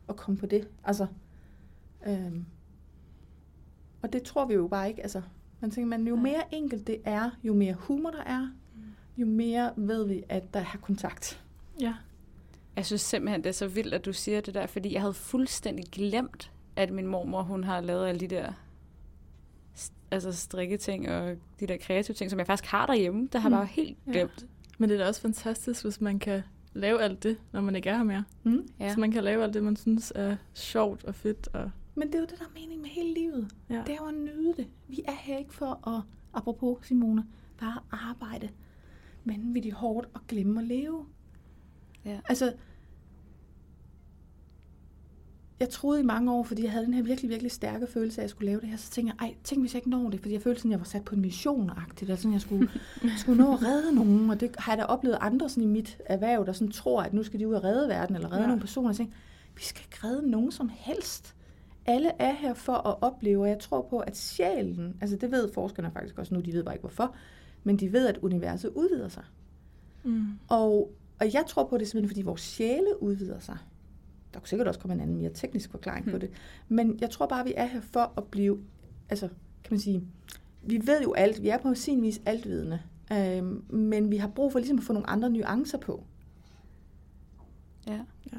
[0.08, 0.68] at komme på det?
[0.84, 1.06] Altså,
[2.06, 2.44] øhm,
[4.02, 5.02] og det tror vi jo bare ikke.
[5.02, 5.22] Altså,
[5.60, 8.40] man tænker, man, jo mere enkelt det er, jo mere humor der er,
[8.74, 8.82] mm.
[9.16, 11.44] jo mere ved vi, at der er kontakt.
[11.80, 11.94] Ja.
[12.76, 15.14] Jeg synes simpelthen, det er så vildt, at du siger det der, fordi jeg havde
[15.14, 18.52] fuldstændig glemt, at min mormor, hun har lavet alle de der
[20.10, 23.28] altså strikketing og de der kreative ting, som jeg faktisk har derhjemme.
[23.32, 23.60] Det har jeg mm.
[23.60, 24.42] bare helt glemt.
[24.42, 24.46] Ja.
[24.78, 27.90] Men det er da også fantastisk, hvis man kan lave alt det, når man ikke
[27.90, 28.24] er her mere.
[28.42, 28.68] Mm.
[28.80, 28.92] Ja.
[28.94, 31.48] Så man kan lave alt det, man synes er sjovt og fedt.
[31.52, 31.70] Og...
[31.94, 33.50] Men det er jo det, der er mening med hele livet.
[33.70, 33.82] Ja.
[33.86, 34.66] Det er jo at nyde det.
[34.88, 36.02] Vi er her ikke for at,
[36.34, 37.26] apropos Simone,
[37.60, 38.48] bare arbejde
[39.24, 41.06] vanvittigt hårdt og glemme at leve.
[42.04, 42.20] Ja.
[42.28, 42.52] Altså,
[45.60, 48.22] jeg troede i mange år, fordi jeg havde den her virkelig, virkelig stærke følelse af,
[48.22, 50.10] at jeg skulle lave det her, så tænkte jeg, ej, tænk hvis jeg ikke når
[50.10, 52.32] det, fordi jeg følte sådan, at jeg var sat på en mission agtigt og sådan,
[52.32, 52.68] jeg skulle,
[53.18, 55.98] skulle nå at redde nogen, og det har jeg da oplevet andre sådan i mit
[56.06, 58.46] erhverv, der sådan tror, at nu skal de ud og redde verden, eller redde ja.
[58.46, 59.16] nogle personer, og tænkte,
[59.56, 61.34] vi skal ikke redde nogen som helst.
[61.86, 65.52] Alle er her for at opleve, og jeg tror på, at sjælen, altså det ved
[65.52, 67.14] forskerne faktisk også nu, de ved bare ikke hvorfor,
[67.64, 69.24] men de ved, at universet udvider sig.
[70.04, 70.26] Mm.
[70.48, 73.58] Og, og jeg tror på, det simpelthen, fordi vores sjæle udvider sig.
[74.34, 76.12] Der kunne sikkert også komme en anden mere teknisk forklaring hmm.
[76.12, 76.30] på det.
[76.68, 78.58] Men jeg tror bare, vi er her for at blive,
[79.08, 79.28] altså
[79.64, 80.02] kan man sige,
[80.62, 82.80] vi ved jo alt, vi er på sin vis altvidende,
[83.12, 86.04] øhm, men vi har brug for ligesom at få nogle andre nuancer på.
[87.86, 88.00] Ja.
[88.32, 88.38] ja.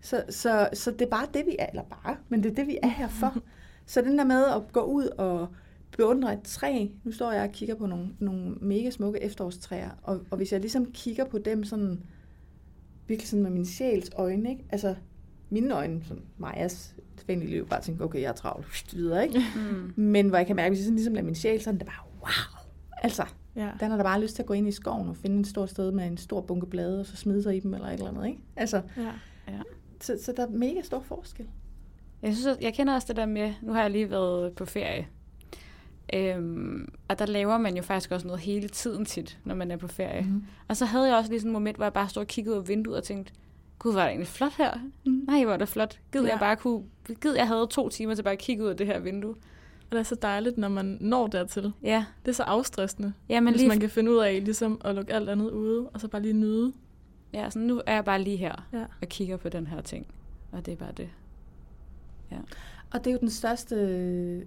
[0.00, 2.66] Så, så, så det er bare det, vi er, eller bare, men det er det,
[2.66, 3.36] vi er her for.
[3.86, 5.48] så den der med at gå ud og
[5.96, 10.20] beundre et træ, nu står jeg og kigger på nogle, nogle mega smukke efterårstræer, og,
[10.30, 12.02] og hvis jeg ligesom kigger på dem sådan,
[13.08, 14.64] virkelig sådan med min sjæls øjne, ikke?
[14.70, 14.94] Altså,
[15.50, 19.42] mine øjne, som Majas tilfældige liv, bare tænker, okay, jeg er travlt, videre, ikke?
[19.56, 19.92] Mm.
[20.02, 22.04] Men hvor jeg kan mærke, hvis jeg sådan ligesom lader min sjæl, sådan, det bare,
[22.20, 22.68] wow!
[23.02, 23.24] Altså,
[23.56, 23.70] ja.
[23.80, 25.70] den har da bare lyst til at gå ind i skoven og finde et stort
[25.70, 28.08] sted med en stor bunke blade, og så smide sig i dem eller et eller
[28.08, 28.40] andet, ikke?
[28.56, 29.12] Altså, ja.
[29.48, 29.60] Ja.
[30.00, 31.46] Så, så der er mega stor forskel.
[32.22, 35.06] Jeg, synes, jeg kender også det der med, nu har jeg lige været på ferie,
[36.14, 39.76] øhm, og der laver man jo faktisk også noget hele tiden tit, når man er
[39.76, 40.22] på ferie.
[40.22, 40.44] Mm.
[40.68, 42.56] Og så havde jeg også lige sådan et moment, hvor jeg bare stod og kiggede
[42.56, 43.32] ud af vinduet og tænkte,
[43.78, 44.74] gud, var det egentlig flot her?
[45.06, 45.24] Mm.
[45.28, 45.98] Nej, hvor er det flot.
[46.12, 46.30] Gid ja.
[46.30, 46.82] jeg bare kunne,
[47.20, 49.30] gid jeg havde to timer til bare at kigge ud af det her vindue.
[49.90, 51.72] Og det er så dejligt, når man når dertil.
[51.82, 52.04] Ja.
[52.24, 54.94] Det er så afstressende, Ja, men hvis lige, man kan finde ud af ligesom at
[54.94, 56.72] lukke alt andet ude, og så bare lige nyde.
[57.32, 58.84] ja, så nu er jeg bare lige her Ja.
[59.02, 60.06] og kigger på den her ting.
[60.52, 61.08] Og det er bare det.
[62.90, 63.76] Og det er jo den største,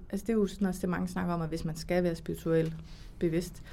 [0.10, 2.16] altså det er jo sådan også det, mange snakker om, at hvis man skal være
[2.16, 2.74] spirituel
[3.20, 3.64] bevidst,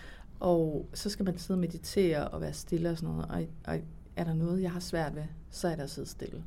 [0.40, 3.80] og så skal man sidde og meditere og være stille og sådan noget, og, og
[4.16, 6.44] er der noget, jeg har svært ved, så er der at sidde stille.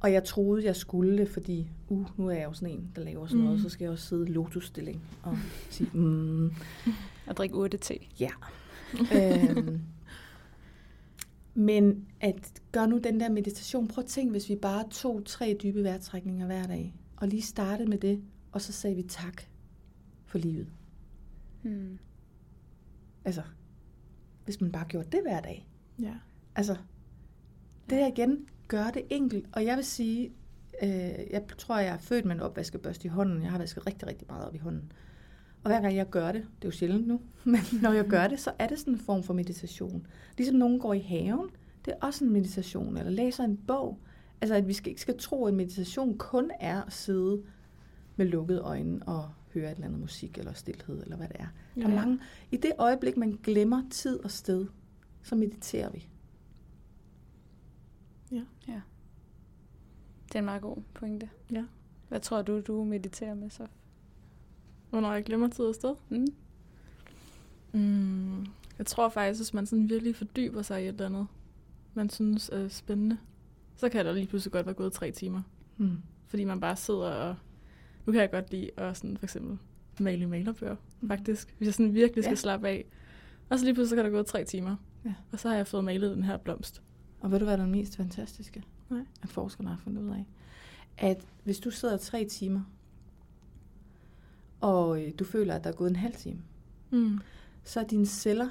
[0.00, 3.04] Og jeg troede, jeg skulle det, fordi uh, nu er jeg jo sådan en, der
[3.04, 3.44] laver sådan mm.
[3.44, 5.38] noget, så skal jeg også sidde i lotusstilling og
[5.70, 6.52] sige, mm,
[7.26, 7.94] At drikke urte te.
[8.20, 8.30] Ja.
[8.94, 9.80] øhm,
[11.54, 13.88] men at gøre nu den der meditation.
[13.88, 17.88] Prøv at tænke, hvis vi bare tog tre dybe vejrtrækninger hver dag, og lige startede
[17.88, 19.42] med det, og så sagde vi tak
[20.24, 20.72] for livet.
[21.62, 21.98] Hmm.
[23.24, 23.42] Altså,
[24.44, 25.68] hvis man bare gjorde det hver dag.
[25.98, 26.14] Ja.
[26.54, 26.76] Altså,
[27.90, 29.46] det er igen, gør det enkelt.
[29.52, 30.32] Og jeg vil sige,
[30.82, 30.90] øh,
[31.30, 33.42] jeg tror, jeg er født med en opvaskebørste i hånden.
[33.42, 34.92] Jeg har vasket rigtig, rigtig meget op i hånden.
[35.64, 38.26] Og hver gang jeg gør det, det er jo sjældent nu, men når jeg gør
[38.26, 40.06] det, så er det sådan en form for meditation.
[40.36, 41.48] Ligesom nogen går i haven,
[41.84, 43.98] det er også en meditation, eller læser en bog.
[44.40, 47.42] Altså, at vi skal, ikke skal tro, at meditation kun er at sidde
[48.16, 51.46] med lukkede øjne og høre et eller andet musik, eller stillhed, eller hvad det er.
[51.74, 51.94] Der er Ja.
[51.96, 52.18] mange,
[52.50, 54.66] I det øjeblik, man glemmer tid og sted,
[55.22, 56.08] så mediterer vi.
[60.28, 61.30] Det er en meget god pointe.
[61.52, 61.64] Ja.
[62.08, 63.66] Hvad tror du, du mediterer med så?
[64.92, 65.94] Hvornår jeg glemmer tid og sted.
[66.08, 66.26] Mm.
[67.72, 68.46] Mm,
[68.78, 71.26] jeg tror faktisk, hvis man sådan virkelig fordyber sig i et eller andet,
[71.94, 73.18] man synes er spændende,
[73.76, 75.42] så kan der lige pludselig godt være gået tre timer.
[75.76, 75.98] Hmm.
[76.26, 77.36] Fordi man bare sidder og...
[78.06, 79.58] Nu kan jeg godt lide at sådan for eksempel
[80.00, 80.76] male i malerbøger,
[81.08, 81.54] faktisk.
[81.58, 82.36] Hvis jeg sådan virkelig skal Ja.
[82.36, 82.84] slappe af.
[83.48, 84.76] Og så lige pludselig så kan der gå tre timer.
[85.04, 85.14] Ja.
[85.32, 86.82] Og så har jeg fået malet den her blomst.
[87.20, 88.62] Og ved du, hvad der er det mest fantastiske?
[88.90, 89.00] Nej.
[89.22, 90.26] At forskerne har fundet ud af.
[90.98, 92.60] At hvis du sidder tre timer,
[94.62, 96.38] og øh, du føler, at der er gået en halv time,
[96.90, 97.18] Mm.
[97.64, 98.48] så er dine celler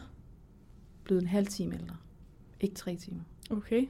[1.04, 1.96] blevet en halv time ældre.
[2.60, 3.22] Ikke tre timer.
[3.52, 3.88] Okay.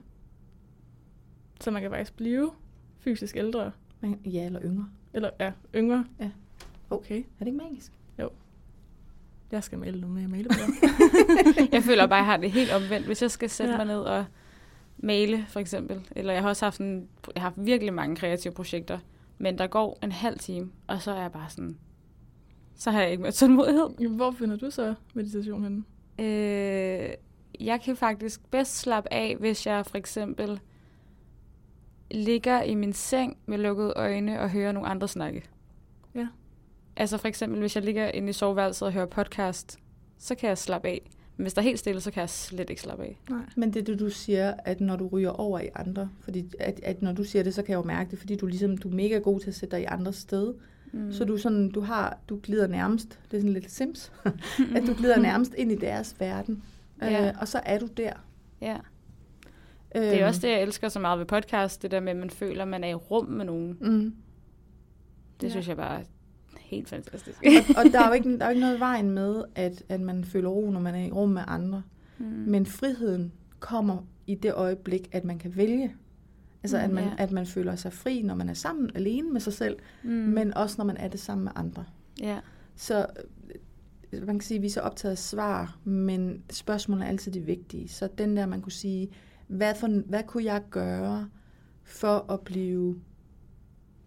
[1.61, 2.51] Så man kan faktisk blive
[2.99, 3.71] fysisk ældre.
[4.01, 4.89] Men, ja, eller yngre.
[5.13, 6.05] Eller ja, yngre.
[6.19, 6.31] Ja.
[6.89, 7.17] Okay.
[7.19, 7.91] Er det ikke magisk?
[9.51, 11.67] Jeg skal male nogle mere malebøger.
[11.71, 13.05] Jeg føler bare, at jeg har det helt omvendt.
[13.05, 13.77] Hvis jeg skal sætte ja.
[13.77, 14.25] Mig ned og
[14.97, 16.07] male, for eksempel.
[16.15, 18.99] Eller jeg har også haft, sådan, jeg har haft virkelig mange kreative projekter.
[19.37, 21.77] Men der går en halv time, og så er jeg bare sådan...
[22.81, 24.09] Så har jeg ikke mere tålmodighed.
[24.09, 25.83] Hvor finder du så meditation henne?
[26.19, 27.09] Øh,
[27.59, 30.59] jeg kan faktisk bedst slappe af, hvis jeg for eksempel
[32.11, 35.43] ligger i min seng med lukkede øjne og hører nogle andre snakke.
[36.15, 36.27] Ja.
[36.95, 39.79] Altså for eksempel, hvis jeg ligger inde i soveværelset og hører podcast,
[40.17, 41.11] så kan jeg slappe af.
[41.37, 43.19] Men hvis der er helt stille, så kan jeg slet ikke slappe af.
[43.29, 43.41] Nej.
[43.57, 47.11] Men det du siger, at når du ryger over i andre, fordi at, at når
[47.11, 49.17] du siger det, så kan jeg jo mærke det, fordi du ligesom, du er mega
[49.17, 50.53] god til at sætte dig i andres sted.
[50.93, 51.11] Mm.
[51.13, 54.11] Så du sådan, du har, du glider nærmest, det er sådan lidt sims,
[54.75, 56.63] at du glider nærmest ind i deres verden.
[57.01, 57.27] Ja.
[57.27, 58.13] Øh, og så er du der.
[58.61, 58.77] Ja.
[59.95, 62.17] Øh, Det er også det, jeg elsker så meget ved podcast, det der med, at
[62.17, 63.77] man føler, at man er i rum med nogen.
[63.81, 64.15] Mm.
[65.41, 65.49] Det Ja.
[65.51, 66.03] synes jeg bare er
[66.59, 67.43] helt fantastisk.
[67.45, 69.83] Og, og der er jo ikke, der er jo ikke noget i vejen med, at,
[69.89, 71.83] at man føler ro, når man er i rum med andre.
[72.17, 72.25] Mm.
[72.25, 75.95] Men friheden kommer i det øjeblik, at man kan vælge.
[76.63, 77.13] Altså, at man, Ja.
[77.17, 80.09] at man føler sig fri, når man er sammen alene med sig selv, mm.
[80.09, 81.85] men også når man er det sammen med andre.
[82.21, 82.39] Ja.
[82.75, 83.05] Så
[84.11, 87.31] øh, man kan sige, at vi er så optaget af svar, men spørgsmålene er altid
[87.31, 87.87] de vigtige.
[87.87, 89.09] Så den der, man kunne sige,
[89.47, 91.29] hvad, for, hvad kunne jeg gøre
[91.83, 92.99] for at blive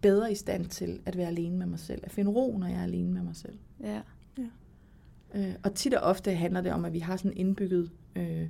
[0.01, 2.00] bedre i stand til at være alene med mig selv?
[2.05, 3.59] At finde ro, når jeg er alene med mig selv.
[3.81, 4.00] Ja.
[5.35, 7.90] Øh, og tit og ofte handler det om, at vi har sådan indbygget...
[8.17, 8.48] Øh,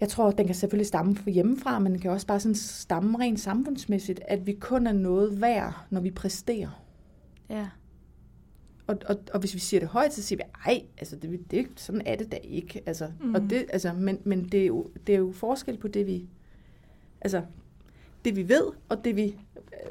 [0.00, 3.18] jeg tror, den kan selvfølgelig stamme fra hjemmefra, men den kan også bare sådan stamme
[3.18, 6.84] rent samfundsmæssigt, at vi kun er noget værd, når vi præsterer.
[7.50, 7.68] Ja.
[8.86, 11.66] Og, og, og hvis vi siger det højt, så siger vi, ej, altså det, det,
[11.76, 12.82] sådan er det da ikke.
[12.86, 13.34] Altså, mm.
[13.34, 13.48] og Mhm.
[13.48, 16.28] det, altså, men men det, er jo, det er jo forskel på det, vi,
[17.20, 17.42] altså,
[18.24, 19.36] det vi ved, og det vi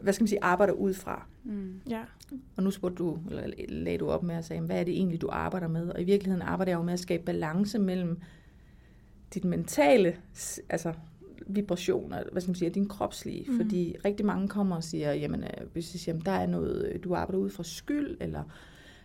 [0.02, 1.28] hvad skal man sige, arbejder ud fra.
[1.44, 1.82] Mm.
[1.90, 2.02] Ja.
[2.56, 5.22] Og nu spurgte du, eller lagde du op med at sige, hvad er det egentlig,
[5.22, 5.90] du arbejder med?
[5.90, 8.20] Og i virkeligheden arbejder jeg jo med at skabe balance mellem
[9.34, 10.16] dit mentale,
[10.70, 10.94] altså
[11.48, 13.46] vibrationer, hvad skal man sige, din kropslige.
[13.52, 13.58] Mm.
[13.58, 16.92] Fordi rigtig mange kommer og siger, jamen, øh, hvis de siger, jamen, der er noget,
[16.94, 18.44] øh, du arbejder ud fra skyld, eller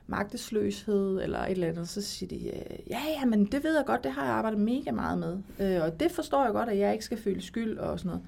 [0.06, 3.84] magtesløshed, eller et eller andet, så siger de, øh, ja, ja, men det ved jeg
[3.86, 5.38] godt, det har jeg arbejdet mega meget med.
[5.60, 8.22] Øh, og det forstår jeg godt, at jeg ikke skal føle skyld og sådan noget.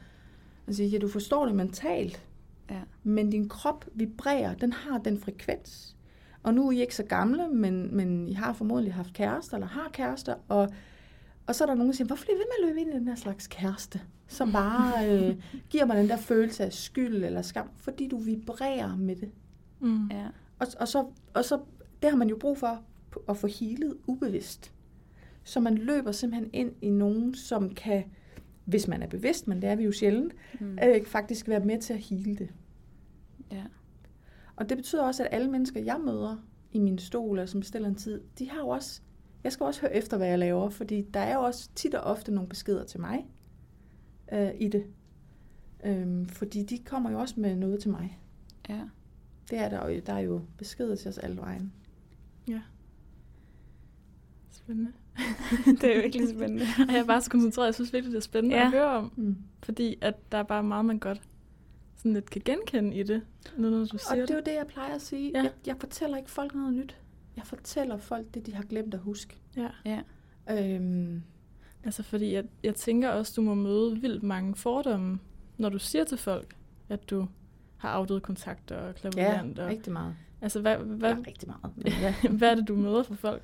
[0.66, 2.22] Altså, ja, du forstår det mentalt,
[2.70, 2.80] Ja.
[3.02, 5.96] men din krop vibrerer, den har den frekvens.
[6.42, 9.66] Og nu er I ikke så gamle, men, men I har formodentlig haft kærester, eller
[9.66, 10.68] har kærester, og,
[11.46, 12.98] og så er der nogen, der siger, hvorfor bliver ved med at løbe ind i
[12.98, 15.36] den her slags kæreste, som bare øh,
[15.70, 19.30] giver mig den der følelse af skyld eller skam, fordi du vibrerer med det.
[19.80, 20.08] Mm.
[20.10, 20.26] Ja.
[20.58, 21.60] Og, og, så, og så,
[22.02, 22.82] det har man jo brug for
[23.28, 24.72] at få healet ubevidst.
[25.44, 28.04] Så man løber simpelthen ind i nogen, som kan,
[28.64, 30.78] hvis man er bevidst, men det er vi jo sjældent, Mm.
[30.84, 32.48] øh, faktisk være med til at heale det.
[33.52, 33.62] ja.
[34.56, 36.36] Og det betyder også, at alle mennesker, jeg møder
[36.72, 39.00] i min stol, eller som bestiller en tid, de har jo også,
[39.44, 42.00] jeg skal også høre efter, hvad jeg laver, fordi der er jo også tit og
[42.00, 43.26] ofte nogle beskeder til mig
[44.32, 44.86] øh, i det.
[45.84, 48.18] Øhm, fordi de kommer jo også med noget til mig.
[48.68, 48.80] ja.
[49.50, 51.72] Det er der jo, der er jo beskeder til os alle vejen.
[54.50, 54.92] Spændende.
[55.80, 56.64] det er virkelig spændende.
[56.88, 57.66] Og jeg er bare så koncentreret.
[57.66, 58.64] Jeg synes virkelig, det er spændende Ja.
[58.64, 59.12] at høre om.
[59.16, 59.36] Mm.
[59.62, 61.22] Fordi at der er bare meget, man godt
[61.96, 63.22] sådan lidt kan genkende i det,
[63.58, 64.34] når du Og siger det er det.
[64.34, 65.30] jo det, jeg plejer at sige.
[65.34, 65.42] Ja.
[65.42, 66.96] Jeg, jeg fortæller ikke folk noget nyt.
[67.36, 69.36] Jeg fortæller folk det, de har glemt at huske.
[69.56, 69.68] Ja.
[69.84, 70.00] Ja.
[70.50, 71.22] Øhm,
[71.84, 75.18] Altså fordi jeg, jeg tænker også, du må møde vildt mange fordomme,
[75.58, 76.56] når du siger til folk,
[76.88, 77.26] at du
[77.76, 79.58] har afdøde kontakter og ja, klaverant.
[79.58, 80.16] og, rigtig meget.
[80.42, 81.76] altså hvad, hvad, Ja, rigtig meget.
[81.76, 82.14] Men ja.
[82.38, 83.42] hvad er det, du møder for folk?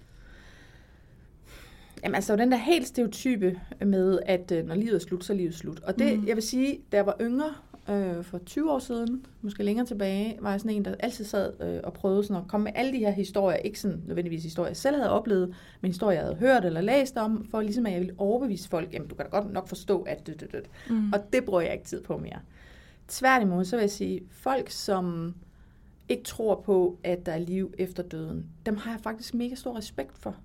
[2.05, 5.37] Jamen altså, den der helt stereotype med, at øh, når livet er slut, så er
[5.37, 5.81] livet slut.
[5.81, 6.27] Og det, mm.
[6.27, 7.55] jeg vil sige, da jeg var yngre,
[7.91, 11.53] øh, for 20 år siden, måske længere tilbage, var jeg sådan en, der altid sad
[11.61, 14.69] øh, og prøvede sådan at komme med alle de her historier, ikke sådan nødvendigvis historier,
[14.69, 17.93] jeg selv havde oplevet, men historier, jeg havde hørt eller læst om, for ligesom at
[17.93, 20.63] jeg ville overbevise folk, jamen du kan da godt nok forstå, at det, det, det.
[20.91, 21.13] Mm.
[21.13, 22.39] Og det bruger jeg ikke tid på mere.
[23.09, 25.35] Tværtimod, så vil jeg sige, folk, som
[26.09, 29.77] ikke tror på, at der er liv efter døden, dem har jeg faktisk mega stor
[29.77, 30.37] respekt for.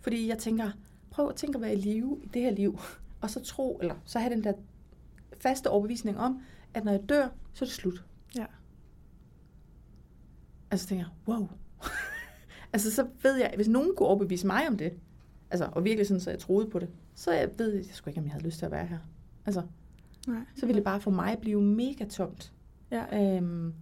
[0.00, 0.70] Fordi jeg tænker,
[1.10, 2.78] prøv at tænke at være i live i det her liv,
[3.22, 4.52] og så tro, eller så have den der
[5.40, 6.40] faste overbevisning om,
[6.76, 8.04] at når jeg dør, så er det slut.
[8.36, 8.46] Ja.
[10.70, 11.48] Altså tænker jeg, wow.
[12.72, 14.92] altså så ved jeg, hvis nogen kunne overbevise mig om det,
[15.50, 18.20] altså, og virkelig sådan, så jeg troede på det, så jeg ved jeg sgu ikke,
[18.20, 18.98] om jeg havde lyst til at være her.
[19.46, 19.62] Altså,
[20.26, 20.40] Nej.
[20.56, 22.52] så ville det bare for mig blive mega tomt.
[22.90, 23.36] Ja.
[23.36, 23.74] Øhm,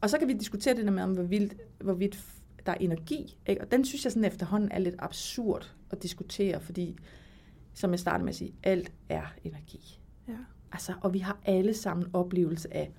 [0.00, 3.38] og så kan vi diskutere det der med, om hvorvidt, hvorvidt f- der er energi.
[3.46, 3.60] Ikke?
[3.60, 6.96] Og den synes jeg sådan efterhånden er lidt absurd at diskutere, fordi,
[7.74, 10.00] som jeg startede med at sige, alt er energi.
[10.28, 10.36] Ja.
[10.72, 12.92] Altså, og vi har alle sammen oplevelse af,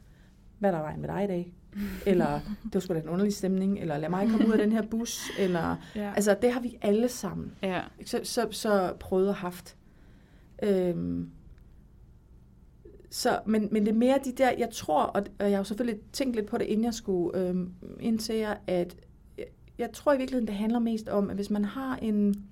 [0.59, 1.53] hvad der var med dig i dag.
[2.05, 3.79] Eller, det var sgu da en underlig stemning.
[3.79, 5.29] Eller, lad mig komme ud af den her bus.
[5.39, 6.13] Eller, Ja.
[6.15, 7.81] altså, det har vi alle sammen Ja.
[8.05, 9.75] så, så, så prøvet og haft.
[10.63, 11.29] Øhm,
[13.09, 15.63] så, men, men det er mere de der, jeg tror, og, og jeg har jo
[15.63, 18.95] selvfølgelig tænkt lidt på det, inden jeg skulle øhm, indse jer, at
[19.37, 19.45] jeg,
[19.77, 22.45] jeg tror i virkeligheden, det handler mest om, at hvis man har en,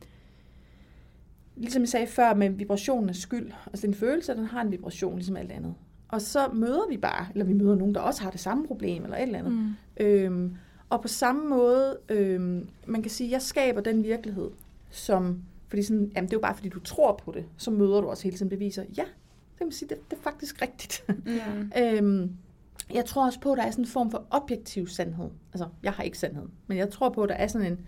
[1.59, 5.15] ligesom jeg sagde før, med vibrationen af skyld, altså en følelse, den har en vibration,
[5.15, 5.75] ligesom alt andet.
[6.07, 9.03] Og så møder vi bare, eller vi møder nogen, der også har det samme problem,
[9.03, 9.53] eller et eller andet.
[9.53, 9.73] Mm.
[9.97, 10.55] Øhm,
[10.89, 14.49] og på samme måde, øhm, man kan sige, at jeg skaber den virkelighed,
[14.89, 18.01] som, fordi sådan, jamen det er jo bare fordi du tror på det, så møder
[18.01, 19.03] du også hele tiden beviser, ja,
[19.59, 21.05] det vil sige, det, det er faktisk rigtigt.
[21.07, 21.71] Mm.
[21.81, 22.31] øhm,
[22.93, 25.29] jeg tror også på, at der er sådan en form for objektiv sandhed.
[25.53, 27.87] Altså, jeg har ikke sandhed, men jeg tror på, at der er sådan en,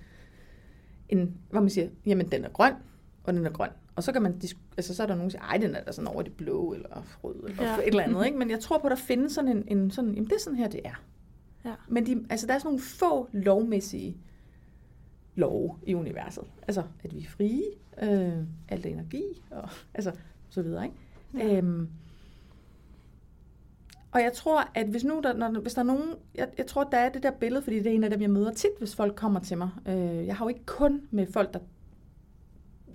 [1.10, 2.74] en hvad man siger, jamen den er grøn,
[3.24, 3.70] og den er grøn.
[3.96, 4.42] Og så kan man,
[4.78, 6.74] altså så er der nogen, der siger, ej, den er der sådan over det blå,
[6.74, 7.78] eller rød, eller ja.
[7.78, 8.38] et eller andet, ikke?
[8.38, 10.58] Men jeg tror på, at der findes sådan en, en sådan, jamen det er sådan
[10.58, 11.04] her, det er.
[11.66, 11.74] Ja.
[11.88, 14.18] Men de, altså, der er sådan nogle få lovmæssige
[15.36, 16.44] love i universet.
[16.68, 17.64] Altså, at vi er frie,
[18.02, 20.12] øh, alt er energi, og altså,
[20.50, 20.98] så videre, ikke?
[21.34, 21.58] Ja.
[21.58, 21.90] Øhm,
[24.12, 26.84] og jeg tror, at hvis nu der, når, hvis der er nogen, jeg, jeg tror,
[26.84, 28.96] der er det der billede, fordi det er en af dem, jeg møder tit, hvis
[28.96, 29.70] folk kommer til mig.
[29.88, 31.60] Øh, jeg har jo ikke kun med folk, der...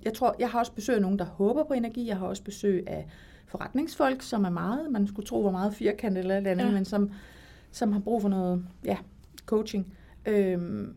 [0.07, 2.07] Jeg tror, jeg har også besøg af nogen, der håber på energi.
[2.07, 3.07] Jeg har også besøg af
[3.47, 6.71] forretningsfolk, som er meget, man skulle tro var meget firkantet eller et eller andet, Ja.
[6.71, 7.11] men som,
[7.71, 8.97] som har brug for noget, ja,
[9.45, 9.93] coaching.
[10.25, 10.93] Øhm,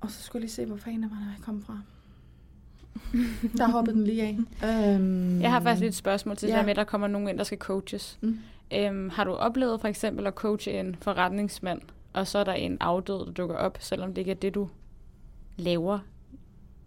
[0.00, 1.80] og så skulle jeg lige se, hvor fanden er jeg kommet fra.
[3.56, 4.38] Der hoppede den lige af.
[4.94, 6.56] Øhm, Jeg har faktisk lidt et spørgsmål til ja.
[6.56, 8.18] det med, at der kommer nogen ind, der skal coaches.
[8.20, 8.38] Mm.
[8.74, 11.80] Øhm, har du oplevet for eksempel at coache en forretningsmand,
[12.12, 14.68] og så er der en afdød, der dukker op, selvom det ikke er det, du
[15.56, 15.98] laver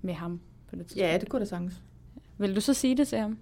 [0.02, 1.12] med ham på det tidspunkt?
[1.12, 1.74] Ja, det kunne da sagtens.
[2.38, 3.38] Vil du så sige det til ham?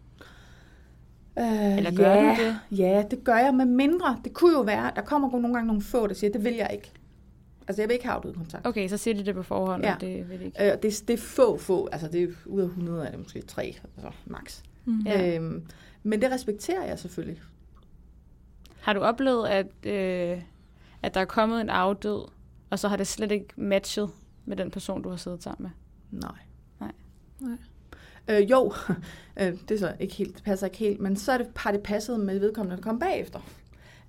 [1.39, 2.79] Øh, Eller gør ja, du det?
[2.79, 4.19] Ja, det gør jeg med mindre.
[4.23, 6.69] Det kunne jo være, der kommer nogle gange nogle få, der siger, det vil jeg
[6.73, 6.91] ikke.
[7.67, 8.67] Altså, jeg vil ikke have afdød kontakt.
[8.67, 9.95] Okay, så siger de det på forhånd, Ja.
[9.95, 10.63] og det vil de ikke.
[10.71, 11.89] Øh, det, det er få, få.
[11.91, 14.61] Altså, det er ud af 100 er det måske tre, altså max.
[14.85, 14.99] Mm.
[15.05, 15.21] Ja.
[15.21, 15.35] Ja.
[15.35, 15.65] Øhm,
[16.03, 17.41] men det respekterer jeg selvfølgelig.
[18.79, 20.41] Har du oplevet, at, øh,
[21.03, 22.27] at der er kommet en afdød,
[22.69, 24.09] og så har det slet ikke matchet
[24.45, 25.71] med den person, du har siddet sammen
[26.11, 26.21] med?
[26.21, 26.37] Nej.
[26.79, 26.91] Nej.
[27.39, 27.57] Nej.
[28.27, 28.73] Øh, jo,
[29.41, 31.71] øh, det er så ikke helt, det passer ikke helt, men så er det, har
[31.71, 33.39] det passet med vedkommende, der kom bagefter.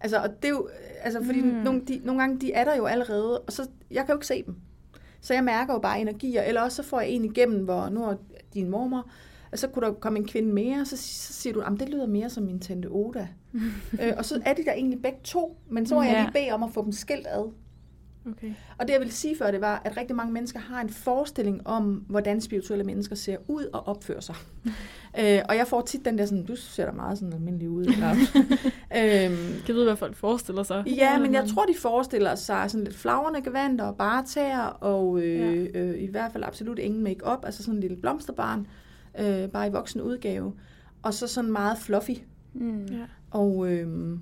[0.01, 0.69] Altså, og det er jo,
[1.01, 1.47] altså, fordi Mm.
[1.47, 4.27] nogle, de, nogle gange, de er der jo allerede, og så, jeg kan jo ikke
[4.27, 4.57] se dem.
[5.21, 8.05] Så jeg mærker jo bare energier, eller også så får jeg en igennem, hvor nu
[8.05, 8.15] er
[8.55, 9.07] din mormor,
[9.53, 11.89] og så kunne der komme en kvinde mere, og så, så siger du, at det
[11.89, 13.29] lyder mere som min tante Oda.
[14.03, 16.21] øh, og så er de der egentlig begge to, men så må jeg Ja.
[16.23, 17.53] lige bede om at få dem skilt ad.
[18.27, 18.53] Okay.
[18.79, 21.67] Og det jeg ville sige før, det var, at rigtig mange mennesker har en forestilling
[21.67, 24.35] om, hvordan spirituelle mennesker ser ud og opfører sig.
[25.21, 27.85] øh, og jeg får tit den der sådan, du ser da meget sådan almindelig ud.
[27.85, 28.11] Eller,
[28.99, 30.85] øhm, Kan vide, hvad folk forestiller sig?
[30.87, 35.21] ja, men jeg tror, de forestiller sig sådan lidt flagrende gevanter og bare tæer, og
[35.21, 38.67] øh, øh, i hvert fald absolut ingen make-up, altså sådan en lille blomsterbarn, øh,
[39.53, 40.53] bare i voksen udgave.
[41.03, 42.11] Og så sådan meget fluffy.
[42.55, 42.85] Mm.
[42.87, 43.05] Ja.
[43.31, 44.21] Og, øhm,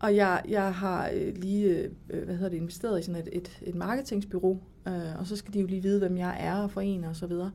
[0.00, 3.58] og jeg, jeg har øh, lige øh, hvad hedder det, investeret i sådan et, et,
[3.62, 6.80] et marketingsbyrå, øh, og så skal de jo lige vide, hvem jeg er og for
[6.80, 7.50] en og så videre.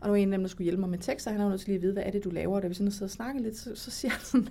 [0.00, 1.50] Og der var en af dem, der skulle hjælpe mig med tekster, han har jo
[1.50, 2.56] nødt til lige at vide, hvad er det, du laver?
[2.56, 4.48] Og da vi sådan sidder og snakker lidt, så, så siger han sådan,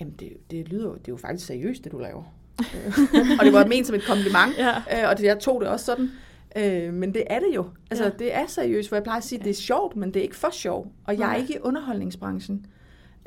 [0.00, 2.36] jamen det, det lyder det er jo faktisk seriøst, det du laver.
[2.60, 2.92] Øh,
[3.38, 4.76] og det var ment som et kompliment, Ja.
[4.76, 6.08] øh, og det, jeg tog det også sådan.
[6.56, 7.64] Øh, men det er det jo.
[7.90, 8.10] Altså, Ja.
[8.18, 10.22] det er seriøst, for jeg plejer at sige, at det er sjovt, men det er
[10.22, 10.92] ikke for sjov.
[11.04, 12.66] Og jeg er ikke i underholdningsbranchen.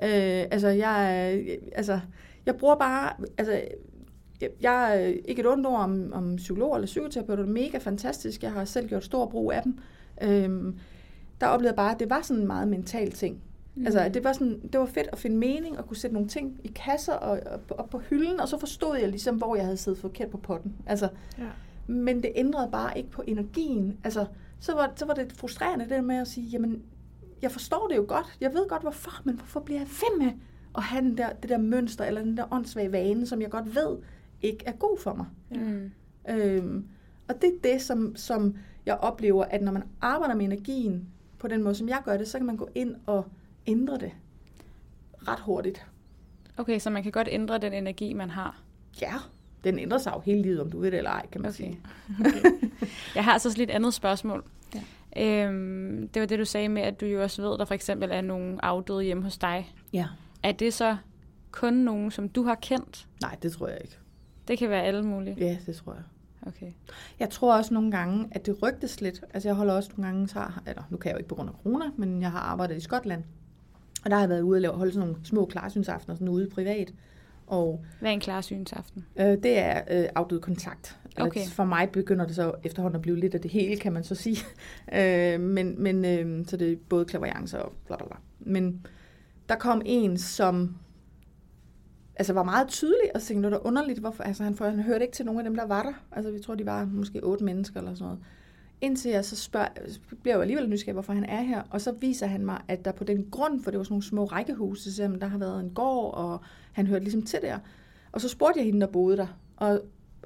[0.04, 0.10] Øh,
[0.52, 2.00] altså, jeg, altså,
[2.46, 3.62] jeg bruger bare, altså,
[4.62, 8.44] jeg, er ikke et ondt ord om, om psykologer eller psykoterapeuter, det er mega fantastisk,
[8.44, 9.78] jeg har selv gjort stor brug af dem.
[10.22, 10.74] Øh,
[11.42, 13.42] der oplevede jeg bare, at det var sådan en meget mental ting.
[13.76, 13.86] Mm.
[13.86, 16.60] Altså, det var, sådan, det var fedt at finde mening og kunne sætte nogle ting
[16.64, 19.78] i kasser og, og, og på hylden, og så forstod jeg ligesom, hvor jeg havde
[19.78, 20.76] siddet forkert på potten.
[20.88, 21.44] Altså, Ja.
[21.88, 24.00] Men det ændrede bare ikke på energien.
[24.04, 24.26] Altså,
[24.60, 26.84] så var, så var det frustrerende det med at sige, jamen,
[27.42, 28.38] jeg forstår det jo godt.
[28.42, 30.32] Jeg ved godt, hvorfor, men hvorfor bliver jeg ved med
[30.78, 33.76] at have den der, det der mønster, eller den der åndssvage vane, som jeg godt
[33.76, 33.98] ved
[34.42, 35.26] ikke er god for mig.
[35.50, 35.92] Mm.
[36.30, 36.88] Øhm,
[37.28, 41.08] og det er det, som, som jeg oplever, at når man arbejder med energien
[41.40, 43.26] på den måde, som jeg gør det, så kan man gå ind og
[43.68, 44.12] ændre det
[45.28, 45.86] ret hurtigt.
[46.58, 48.62] Okay, så man kan godt ændre den energi, man har.
[49.02, 49.14] Ja,
[49.64, 51.58] den ændrer sig jo hele livet, om du ved det eller ej, kan man Okay.
[51.58, 51.80] sige.
[53.16, 54.44] Jeg har så lidt et andet spørgsmål.
[55.16, 55.46] Ja.
[55.46, 58.10] Øhm, det var det, du sagde med, at du jo også ved, der for eksempel
[58.12, 59.74] er nogle afdøde hjemme hos dig.
[59.94, 60.06] Ja.
[60.44, 60.98] Er det så
[61.52, 63.08] kun nogen, som du har kendt?
[63.22, 63.98] Nej, det tror jeg ikke.
[64.48, 65.36] Det kan være alle mulige.
[65.40, 66.04] Ja, det tror jeg.
[66.48, 66.72] Okay.
[67.20, 69.24] Jeg tror også nogle gange, at det rygtes lidt.
[69.34, 71.50] Altså jeg holder også nogle gange, så, eller nu kan jeg jo ikke på grund
[71.50, 73.24] af corona, men jeg har arbejdet i Skotland.
[74.06, 76.50] Og der har jeg været ude og lave, holde sådan nogle små klarsynsaftener sådan ude
[76.50, 76.94] privat.
[77.48, 79.06] Og Hvad er en klarsynsaften?
[79.20, 81.00] øh, det er øh, afdød kontakt.
[81.20, 81.46] Okay.
[81.48, 84.16] For mig begynder det så efterhånden at blive lidt af det hele, kan man så
[84.16, 84.38] sige.
[85.00, 88.18] øh, men men øh, så det er både klaverjance og bla bla bla.
[88.40, 88.86] Men
[89.50, 90.76] der kom en, som
[92.16, 95.16] altså var meget tydelig, og tænkte, da underligt, hvorfor, altså han, for, han hørte ikke
[95.16, 95.94] til nogen af dem, der var der.
[96.12, 98.20] Altså vi tror, de var måske otte mennesker eller sådan noget.
[98.82, 99.68] Indtil jeg så spørger,
[100.22, 101.62] bliver jeg jo alligevel nysgerrig, hvorfor han er her.
[101.70, 104.04] Og så viser han mig, at der på den grund, for det var sådan nogle
[104.04, 107.58] små rækkehuse, så der har været en gård, og han hørte ligesom til der.
[108.12, 109.28] Og så spurgte jeg hende, der boede der.
[109.58, 109.82] Og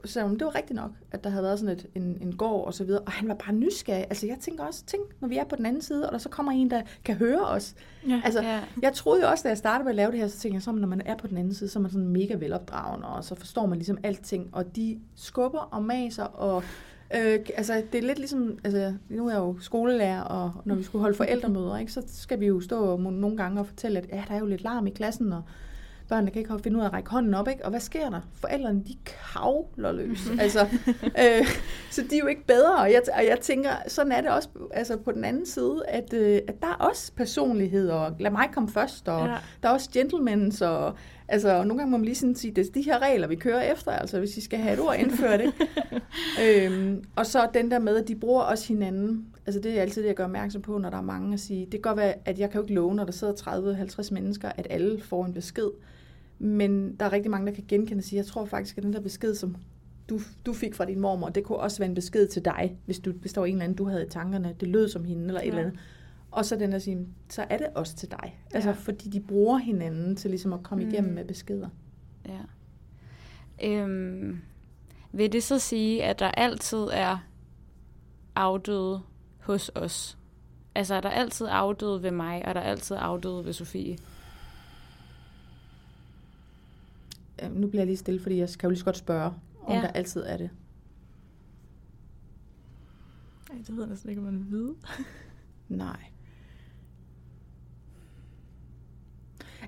[0.06, 2.36] så sagde hun, det var rigtigt nok, at der havde været sådan et, en, en
[2.36, 3.02] gård og så videre.
[3.02, 4.04] Og han var bare nysgerrig.
[4.10, 6.30] Altså jeg tænker også, tænk, når vi er på den anden side, og der så
[6.30, 7.76] kommer en, der kan høre os.
[8.08, 8.22] Ja.
[8.26, 8.60] Altså, Ja.
[8.82, 10.62] jeg troede jo også, da jeg startede med at lave det her, så tænkte jeg,
[10.64, 13.24] så når man er på den anden side, så er man sådan mega velopdragende, og
[13.24, 16.64] så forstår man ligesom alting, og de skubber og maser, og
[17.16, 20.84] øh, altså, det er lidt ligesom, altså, nu er jeg jo skolelærer, og når vi
[20.84, 24.24] skulle holde forældremøder, ikke, så skal vi jo stå nogle gange og fortælle, at ja,
[24.28, 25.41] der er jo lidt larm i klassen, og
[26.12, 27.66] børnene kan ikke finde ud af at række hånden op, ikke?
[27.66, 28.22] Og hvad sker der?
[28.34, 30.30] Forældrene, de kavler løs.
[30.39, 30.68] altså,
[31.03, 31.47] øh,
[31.91, 32.76] så de er jo ikke bedre.
[32.76, 36.14] Og jeg, og jeg tænker, sådan er det også altså på den anden side, at,
[36.14, 39.36] øh, at der er også personligheder, og lad mig komme først, og ja.
[39.64, 40.95] der er også gentlemen, og
[41.32, 43.36] altså, og nogle gange må man lige sådan sige, det er de her regler, vi
[43.36, 45.67] kører efter, altså hvis I skal have et ord indført, ikke?
[46.67, 49.25] øhm, og så den der med, at de bruger også hinanden.
[49.45, 51.61] Altså det er altid det, jeg gør opmærksom på, når der er mange at sige,
[51.65, 53.34] det kan godt være, at jeg kan jo ikke love, når der sidder
[54.03, 55.67] 30-50 mennesker, at alle får en besked.
[56.39, 58.93] Men der er rigtig mange, der kan genkende og sige, jeg tror faktisk, at den
[58.93, 59.55] der besked, som
[60.09, 62.99] du, du fik fra din mormor, det kunne også være en besked til dig, hvis,
[62.99, 65.25] du, hvis der var en eller anden, du havde i tankerne, det lød som hende,
[65.27, 65.49] eller et Ja.
[65.49, 65.79] eller andet.
[66.32, 68.39] Og så den der sige, så er det også til dig.
[68.53, 68.75] Altså, Ja.
[68.75, 70.89] fordi de bruger hinanden til ligesom at komme Mm.
[70.91, 71.69] igennem med beskeder.
[72.27, 72.39] Ja.
[73.63, 74.41] Øhm,
[75.11, 77.17] vil det så sige, at der altid er
[78.36, 79.01] afdøde
[79.39, 80.17] hos os?
[80.75, 83.97] Altså er der altid afdøde ved mig, og er der altid afdøde ved Sofie?
[87.43, 89.34] Øh, Nu bliver jeg lige stille, fordi jeg kan jo lige så godt spørge, om
[89.69, 89.75] Ja.
[89.75, 89.82] ja.
[89.82, 90.49] der altid er det.
[93.49, 94.75] Ej, det ved jeg næsten ikke, om man vil vide.
[95.69, 96.11] Nej.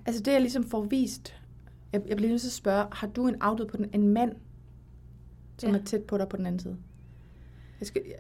[0.06, 1.34] Altså det, jeg ligesom får vist,
[1.94, 4.36] jeg, jeg bliver nødt til at spørge, har du en afdød på den, en mand,
[5.58, 5.78] som Ja.
[5.80, 6.78] er tæt på dig på den anden side?
[7.80, 8.20] Jeg skal, jeg,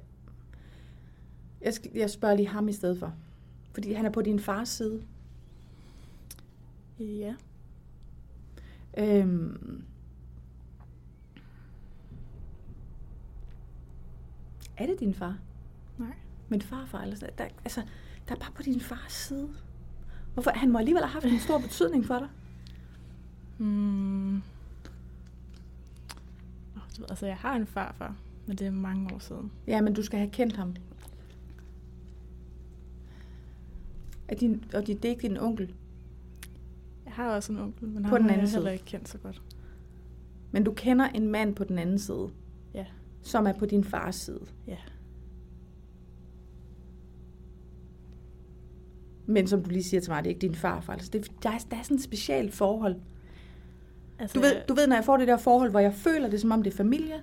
[1.61, 3.13] Jeg, skal, jeg spørger lige ham i stedet for.
[3.73, 5.03] Fordi han er på din fars side.
[6.99, 7.36] Ja.
[8.97, 9.84] Øhm,
[14.77, 15.38] er det din far?
[15.97, 16.15] Nej.
[16.49, 17.81] Men farfar, eller sådan, der, altså,
[18.27, 19.49] der er bare på din fars side.
[20.34, 20.51] Hvorfor?
[20.51, 22.27] Han må alligevel have haft en stor betydning for dig.
[23.57, 24.36] Mm.
[26.75, 28.15] Oh, du ved, altså, jeg har en farfar,
[28.47, 29.51] men det er mange år siden.
[29.67, 30.75] Ja, men du skal have kendt ham.
[34.27, 35.73] Er din, og det er ikke din onkel.
[37.05, 38.57] Jeg har også en onkel, men På ham den har anden jeg side.
[38.59, 39.41] heller ikke kendt så godt.
[40.51, 42.29] Men du kender en mand på den anden side,
[42.73, 42.86] Ja.
[43.21, 44.39] som er på din fars side.
[44.67, 44.77] Ja.
[49.26, 50.93] Men som du lige siger til mig, det er ikke din farfar.
[50.93, 52.95] Altså det, der, er, der er sådan et specielt forhold.
[54.19, 56.41] Altså, Du ved, du ved, når jeg får det der forhold, hvor jeg føler det,
[56.41, 57.15] som om det er familie,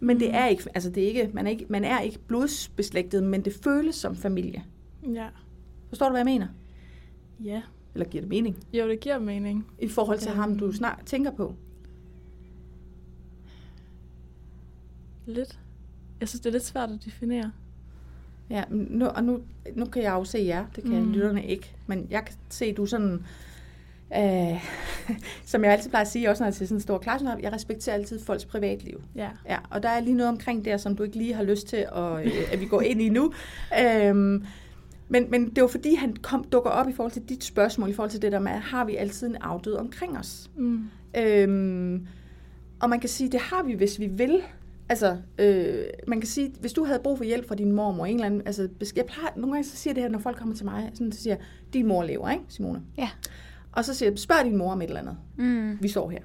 [0.00, 0.34] men det Mm.
[0.34, 3.52] er ikke, altså det er ikke, man er ikke, man er ikke blodsbeslægtet, men det
[3.64, 4.64] føles som familie.
[5.14, 5.26] Ja.
[5.88, 6.46] Forstår du, hvad jeg mener?
[7.44, 7.62] Ja.
[7.94, 8.56] Eller giver det mening?
[8.72, 9.66] Jo, det giver mening.
[9.78, 10.38] I forhold til Øhm.
[10.40, 11.54] ham, du snart tænker på.
[15.26, 15.58] Lidt.
[16.20, 17.52] Jeg synes, det er lidt svært at definere.
[18.50, 19.40] Ja, nu, og nu,
[19.74, 21.12] nu kan jeg jo se jer, det kan mm.
[21.12, 21.74] Lytterne ikke.
[21.86, 23.24] Men jeg kan se, du sådan,
[24.16, 24.66] øh,
[25.50, 27.52] som jeg altid plejer at sige, også når jeg til sådan en stor klasse, jeg
[27.52, 29.02] respekterer altid folks privatliv.
[29.14, 29.28] Ja.
[29.48, 31.76] Ja, og der er lige noget omkring der, som du ikke lige har lyst til,
[31.76, 33.32] at, øh, at vi går ind i nu.
[33.82, 34.44] Øhm,
[35.08, 37.92] men, men det var fordi, han kom, dukker op i forhold til dit spørgsmål, i
[37.92, 40.50] forhold til det der med, har vi altid en afdød omkring os?
[40.56, 40.84] Mm.
[41.16, 42.06] Øhm,
[42.80, 44.42] og man kan sige, det har vi, hvis vi vil.
[44.94, 48.14] Altså, øh, man kan sige, hvis du havde brug for hjælp fra din mormor, en
[48.14, 50.64] eller anden, altså, jeg plejer, nogle gange så siger det her, når folk kommer til
[50.64, 51.36] mig, sådan, så siger
[51.72, 52.82] din mor lever, ikke, Simone?
[52.98, 53.10] Ja.
[53.72, 55.16] Og så siger jeg, spørg din mor om et eller andet.
[55.36, 55.78] Mm.
[55.82, 56.20] Vi står her.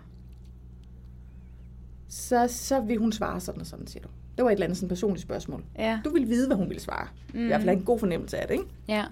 [2.07, 4.09] Så, så vil hun svare sådan og sådan, siger du.
[4.37, 5.63] Det var et eller andet sådan personligt spørgsmål.
[5.77, 5.99] Ja.
[6.05, 7.07] Du vil vide, hvad hun ville svare.
[7.33, 7.39] Mm.
[7.39, 8.65] I hvert fald have en god fornemmelse af det, ikke?
[8.87, 9.05] Ja.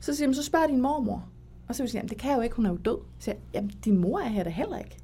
[0.00, 1.28] Så siger jeg, så spørg din mormor.
[1.68, 2.98] Og så vil jeg sige, jamen, det kan jeg jo ikke, hun er jo død.
[3.18, 4.98] Så siger jeg, jamen, din mor er her da heller ikke.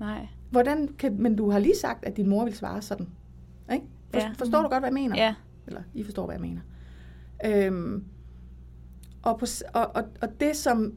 [0.00, 0.26] Nej.
[0.54, 3.08] Hvordan kan, men du har lige sagt, at din mor vil svare sådan.
[3.72, 3.84] Ikke?
[4.10, 4.30] For, Ja.
[4.38, 5.16] Forstår du godt, hvad jeg mener?
[5.16, 5.34] Ja.
[5.66, 6.60] Eller I forstår, hvad jeg mener.
[7.46, 8.04] Øhm,
[9.22, 10.94] og, på, og, og, og det som...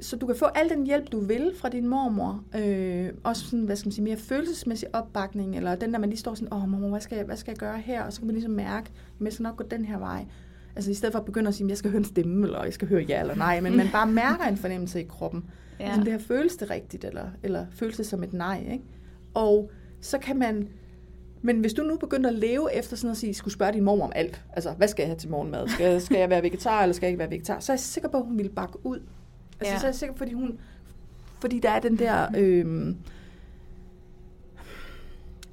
[0.00, 2.44] Så du kan få al den hjælp, du vil fra din mormor.
[2.58, 5.56] Øh, også sådan, hvad skal man sige, mere følelsesmæssig opbakning.
[5.56, 7.58] Eller den der, man lige står sådan, åh mormor, hvad skal, jeg, hvad skal jeg
[7.58, 8.02] gøre her?
[8.02, 8.90] Og så kan man ligesom mærke,
[9.20, 10.26] at jeg skal nok gå den her vej.
[10.76, 12.64] Altså i stedet for at begynde at sige, at jeg skal høre en stemme, eller
[12.64, 13.60] jeg skal høre ja eller nej.
[13.60, 15.44] Men man bare mærker en fornemmelse i kroppen.
[15.80, 15.84] Ja.
[15.84, 18.84] Ligesom det her føles det rigtigt, eller, eller føles det som et nej, ikke?
[19.36, 19.70] Og
[20.00, 20.68] så kan man...
[21.42, 24.04] Men hvis du nu begynder at leve efter sådan at sige, skulle spørge din mor
[24.04, 25.68] om alt, altså hvad skal jeg have til morgenmad?
[25.68, 27.60] Skal, jeg- skal jeg være vegetar, eller skal jeg ikke være vegetar?
[27.60, 29.00] Så er jeg sikker på, at hun ville bakke ud.
[29.60, 29.78] Altså Ja.
[29.78, 30.58] så er jeg sikker på, fordi hun...
[31.40, 32.26] Fordi der er den der...
[32.36, 32.96] Øhm,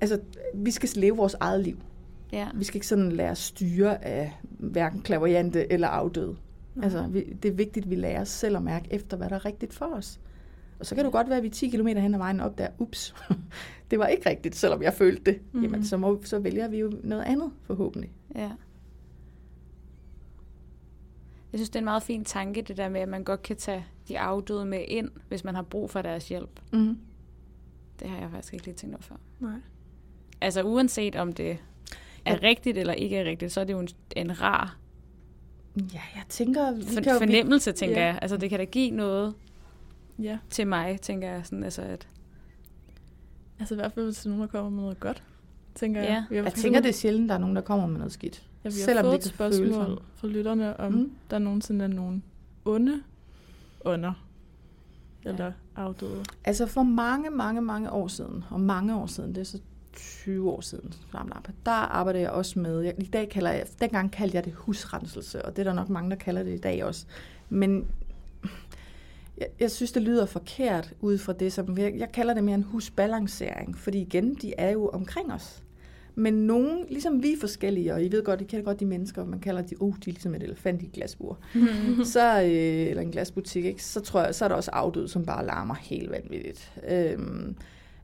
[0.02, 0.20] altså,
[0.54, 1.78] vi skal leve vores eget liv.
[2.32, 2.48] Ja.
[2.56, 6.36] Vi skal ikke sådan lade os styre af hverken klaverjante eller afdøde.
[6.84, 9.36] Altså, vi, det er vigtigt, at vi lærer os selv at mærke efter, hvad der
[9.36, 10.20] er rigtigt for os.
[10.84, 12.58] Og så kan det jo godt være, at vi 10 km hen ad vejen op
[12.58, 13.16] der, ups,
[13.92, 15.40] det var ikke rigtigt, selvom jeg følte det.
[15.52, 15.64] Mhm.
[15.64, 18.12] Jamen, så, må, så vælger vi jo noget andet, forhåbentlig.
[18.36, 18.42] Ja.
[21.52, 23.56] Jeg synes, det er en meget fin tanke, det der med, at man godt kan
[23.56, 26.60] tage de afdøde med ind, hvis man har brug for deres hjælp.
[26.74, 26.98] Mm-hmm.
[28.00, 29.16] Det har jeg faktisk ikke lige tænkt over før.
[29.40, 29.60] Nej.
[30.42, 31.52] Altså uanset om det
[32.26, 32.38] er Ja.
[32.44, 34.78] rigtigt eller ikke er rigtigt, så er det jo en, en rar
[35.78, 36.72] Ja, jeg tænker...
[36.72, 38.06] Vi for, kan jo, fornemmelse, tænker Ja.
[38.06, 38.20] jeg.
[38.22, 39.34] Altså det kan da give noget
[40.20, 40.38] Ja.
[40.50, 41.42] til mig, tænker jeg.
[41.46, 42.08] Sådan, altså, at,
[43.60, 45.24] Altså i hvert fald, hvis nogen der kommer med noget godt,
[45.76, 46.14] tænker Ja.
[46.14, 46.26] jeg.
[46.30, 48.44] Vi jeg tænker, det er sjældent, der er nogen, der kommer med noget skidt.
[48.64, 49.98] Ja, vi har selvom fået det et spørgsmål sådan.
[50.16, 51.12] fra lytterne, om Mm.
[51.30, 52.24] der nogensinde er nogen
[52.66, 53.02] onde
[53.86, 54.14] under
[55.26, 56.24] eller afdøde.
[56.46, 59.60] Altså for mange, mange, mange år siden, og mange år siden, det er så
[59.94, 60.94] 20 år siden,
[61.66, 65.46] der arbejder jeg også med, jeg, i dag kalder jeg, dengang kaldte jeg det husrenselse,
[65.46, 67.06] og det er der nok mange, der kalder det i dag også.
[67.50, 67.88] Men
[69.38, 72.56] jeg, jeg synes, det lyder forkert ud fra det, som jeg, jeg kalder det mere
[72.56, 75.64] en husbalancering, fordi igen, de er jo omkring os.
[76.16, 79.26] Men nogen, ligesom vi er forskellige, og I ved godt, I kender godt de mennesker,
[79.26, 81.40] man kalder de, uh, de er ligesom et elefant i et glasbur.
[82.14, 83.84] så, øh, eller en glasbutik, ikke?
[83.84, 86.72] så tror jeg, så er der også afdøde, som bare larmer helt vanvittigt.
[86.88, 87.56] Øhm,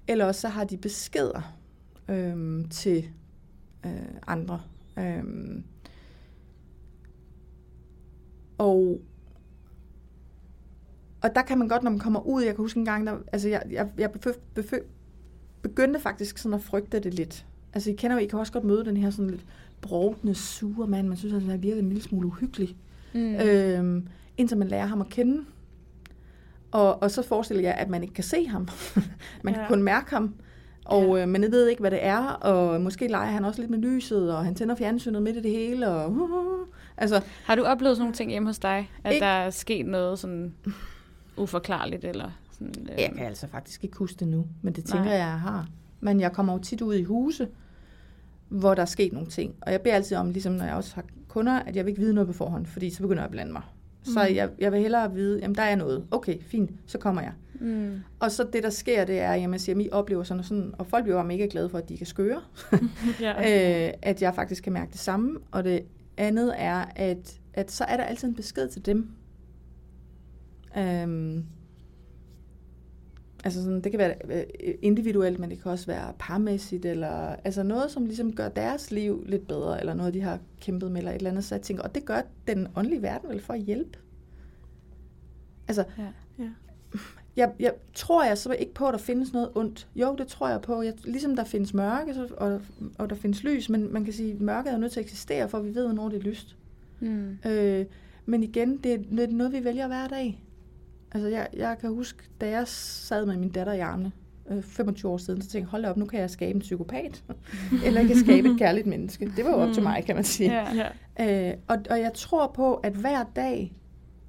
[0.07, 1.55] eller også så har de beskeder
[2.09, 3.05] øhm, til
[3.85, 3.91] øh,
[4.27, 4.61] andre.
[4.99, 5.63] Øhm,
[8.57, 9.01] og
[11.21, 13.15] og der kan man godt, når man kommer ud, jeg kan huske en gang, der,
[13.31, 14.75] altså jeg, jeg, jeg befø, befø,
[15.61, 17.45] begyndte faktisk sådan at frygte det lidt.
[17.73, 19.45] Altså I kender jo, I kan også godt møde den her sådan lidt
[19.81, 22.75] brovtende, sure mand, man synes, at han virker en lille smule uhyggelig
[23.13, 23.35] mm.
[23.35, 24.07] øhm,
[24.37, 25.45] indtil man lærer ham at kende.
[26.71, 28.67] Og, og så forestiller jeg, at man ikke kan se ham.
[29.43, 29.67] man kan Ja.
[29.67, 30.33] kun mærke ham.
[30.85, 33.79] Og øh, man ved ikke, hvad det er, og måske leger han også lidt med
[33.79, 36.67] lyset, og han tænder fjernsynet midt i det hele, og uh, uh,
[36.97, 38.89] altså, Har du oplevet sådan nogle ting hjemme hos dig?
[39.03, 40.53] At Ikke- der er sket noget sådan
[41.39, 42.05] uforklarligt?
[42.05, 45.13] Eller sådan, øh, jeg kan altså faktisk ikke huske det nu, men det tænker Nej.
[45.13, 45.67] jeg, jeg har.
[45.99, 47.47] Men jeg kommer jo tit ud i huse,
[48.49, 50.95] hvor der er sket nogle ting, og jeg beder altid om, ligesom når jeg også
[50.95, 53.31] har kunder, at jeg vil ikke vide noget på forhånd, fordi så begynder jeg at
[53.31, 53.61] blande mig.
[54.03, 54.35] Så Mm.
[54.35, 56.05] jeg, jeg vil hellere vide, jamen der er noget.
[56.11, 57.31] Okay, fint, så kommer jeg.
[57.59, 57.99] Mm.
[58.19, 60.45] Og så det, der sker, det er, jamen, jeg siger, at I oplever sådan og
[60.45, 62.41] sådan, og folk bliver mega glade for, at de kan skøre.
[63.21, 63.31] ja.
[63.87, 65.39] øh, at jeg faktisk kan mærke det samme.
[65.51, 65.81] Og det
[66.17, 69.09] andet er, at, at så er der altid en besked til dem.
[70.77, 71.45] Øhm,
[73.43, 77.63] altså sådan, det kan være øh, individuelt, men det kan også være parmæssigt, eller altså
[77.63, 81.11] noget, som ligesom gør deres liv lidt bedre, eller noget, de har kæmpet med, eller
[81.11, 81.43] et eller andet.
[81.43, 83.99] Så jeg tænker, og det gør den åndelige verden vel for at hjælpe.
[85.67, 86.03] Altså, Ja.
[86.39, 86.49] Ja.
[87.35, 89.87] jeg, jeg tror jeg så ikke på, at der findes noget ondt.
[89.95, 90.81] Jo, det tror jeg på.
[90.81, 92.61] Jeg, ligesom der findes mørke, så, og,
[92.97, 95.49] og der findes lys, men man kan sige, at mørket er nødt til at eksistere,
[95.49, 96.57] for vi ved, hvornår det er lyst.
[96.99, 97.37] Mm.
[97.45, 97.85] Øh,
[98.25, 100.43] men igen, det er noget, vi vælger hver dag.
[101.11, 104.11] Altså, jeg, jeg kan huske, da jeg sad med min datter i armene,
[104.49, 107.23] øh, 25 år siden, så tænkte jeg, hold op, nu kan jeg skabe en psykopat.
[107.85, 109.31] Eller jeg kan skabe et kærligt menneske.
[109.35, 109.89] Det var jo op til Mm.
[109.89, 110.51] mig, kan man sige.
[110.51, 110.89] Ja.
[111.17, 111.49] ja.
[111.51, 113.73] Øh, og, og jeg tror på, at hver dag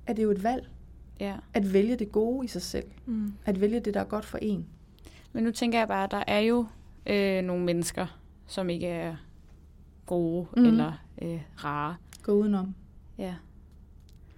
[0.06, 0.68] er det jo et valg.
[1.20, 1.36] ja.
[1.54, 2.86] At vælge det gode i sig selv.
[3.06, 3.32] Mm.
[3.44, 4.66] At vælge det, der er godt for en.
[5.32, 6.66] Men nu tænker jeg bare, at der er jo
[7.06, 9.16] øh, nogle mennesker, som ikke er
[10.06, 10.64] gode mm.
[10.64, 11.96] eller øh, rare.
[12.22, 12.74] Gå udenom.
[13.18, 13.34] Ja.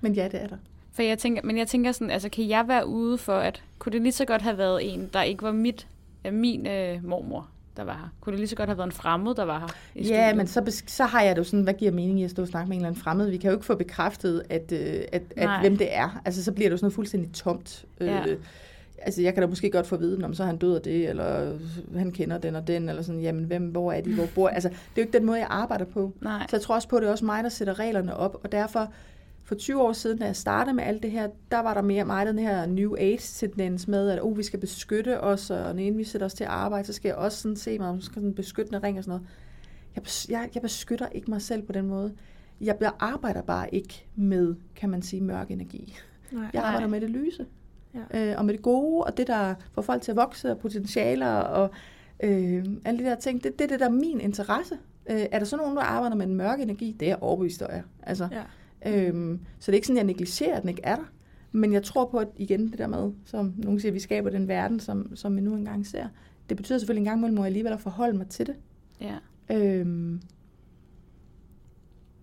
[0.01, 0.57] Men ja, det er der.
[0.95, 3.93] For jeg tænker, men jeg tænker sådan, altså kan jeg være ude for, at kunne
[3.93, 5.87] det lige så godt have været en, der ikke var mit,
[6.27, 8.09] øh, min øh, mormor, der var her?
[8.21, 10.37] Kunne det lige så godt have været en fremmed, der var her i Ja, studiet?
[10.37, 12.49] men så, så har jeg det jo sådan, hvad giver mening i at stå og
[12.49, 13.31] snakke med en eller anden fremmed?
[13.31, 14.79] Vi kan jo ikke få bekræftet, at, øh,
[15.13, 15.61] at, at Nej.
[15.61, 16.21] hvem det er.
[16.25, 17.85] Altså, så bliver det jo sådan noget fuldstændig tomt.
[18.01, 18.27] Ja.
[18.27, 18.37] Øh,
[18.99, 21.09] altså, jeg kan da måske godt få at vide, om så han død af det,
[21.09, 21.61] eller øh,
[21.97, 24.69] han kender den og den, eller sådan, jamen, hvem, hvor er de, hvor bor Altså,
[24.69, 26.13] det er jo ikke den måde, jeg arbejder på.
[26.21, 26.47] Nej.
[26.51, 28.53] Så jeg tror også på, at det er også mig, der sætter reglerne op, og
[28.53, 28.93] derfor,
[29.45, 32.05] for 20 år siden, da jeg startede med alt det her, der var der mere
[32.05, 36.05] mig den her New Age-tendens med, at oh, vi skal beskytte os, og inden vi
[36.05, 38.35] sætter os til at arbejde, så skal jeg også sådan se mig, om sådan en
[38.35, 39.29] beskyttende ring og sådan noget.
[39.97, 40.05] Jeg,
[40.41, 42.13] jeg, jeg beskytter ikke mig selv på den måde.
[42.61, 45.97] Jeg bliver- arbejder bare ikke med, kan man sige, mørk energi.
[46.33, 46.43] Nej.
[46.43, 46.69] Jeg Nej.
[46.69, 47.47] arbejder med det lyse.
[48.13, 48.31] Ja.
[48.31, 51.35] Øh, og med det gode, og det, der får folk til at vokse, og potentialer,
[51.35, 51.71] og
[52.23, 53.45] øh, alle de der ting.
[53.45, 54.75] Det, det er det, der er min interesse.
[55.11, 56.97] Øh, er der så nogen, der arbejder med en mørk energi?
[57.01, 57.83] Det er jeg overbevist af.
[58.03, 58.43] Altså, Ja.
[58.87, 61.13] Øhm, så det er ikke sådan, at jeg negligerer, at den ikke er der.
[61.53, 64.31] Men jeg tror på, at igen det der med, som nogen siger, at vi skaber
[64.31, 66.07] den verden, som, som vi nu engang ser.
[66.49, 68.55] Det betyder selvfølgelig en gang imellem, må jeg alligevel at forholde mig til det.
[69.01, 69.17] Ja.
[69.51, 70.21] Øhm,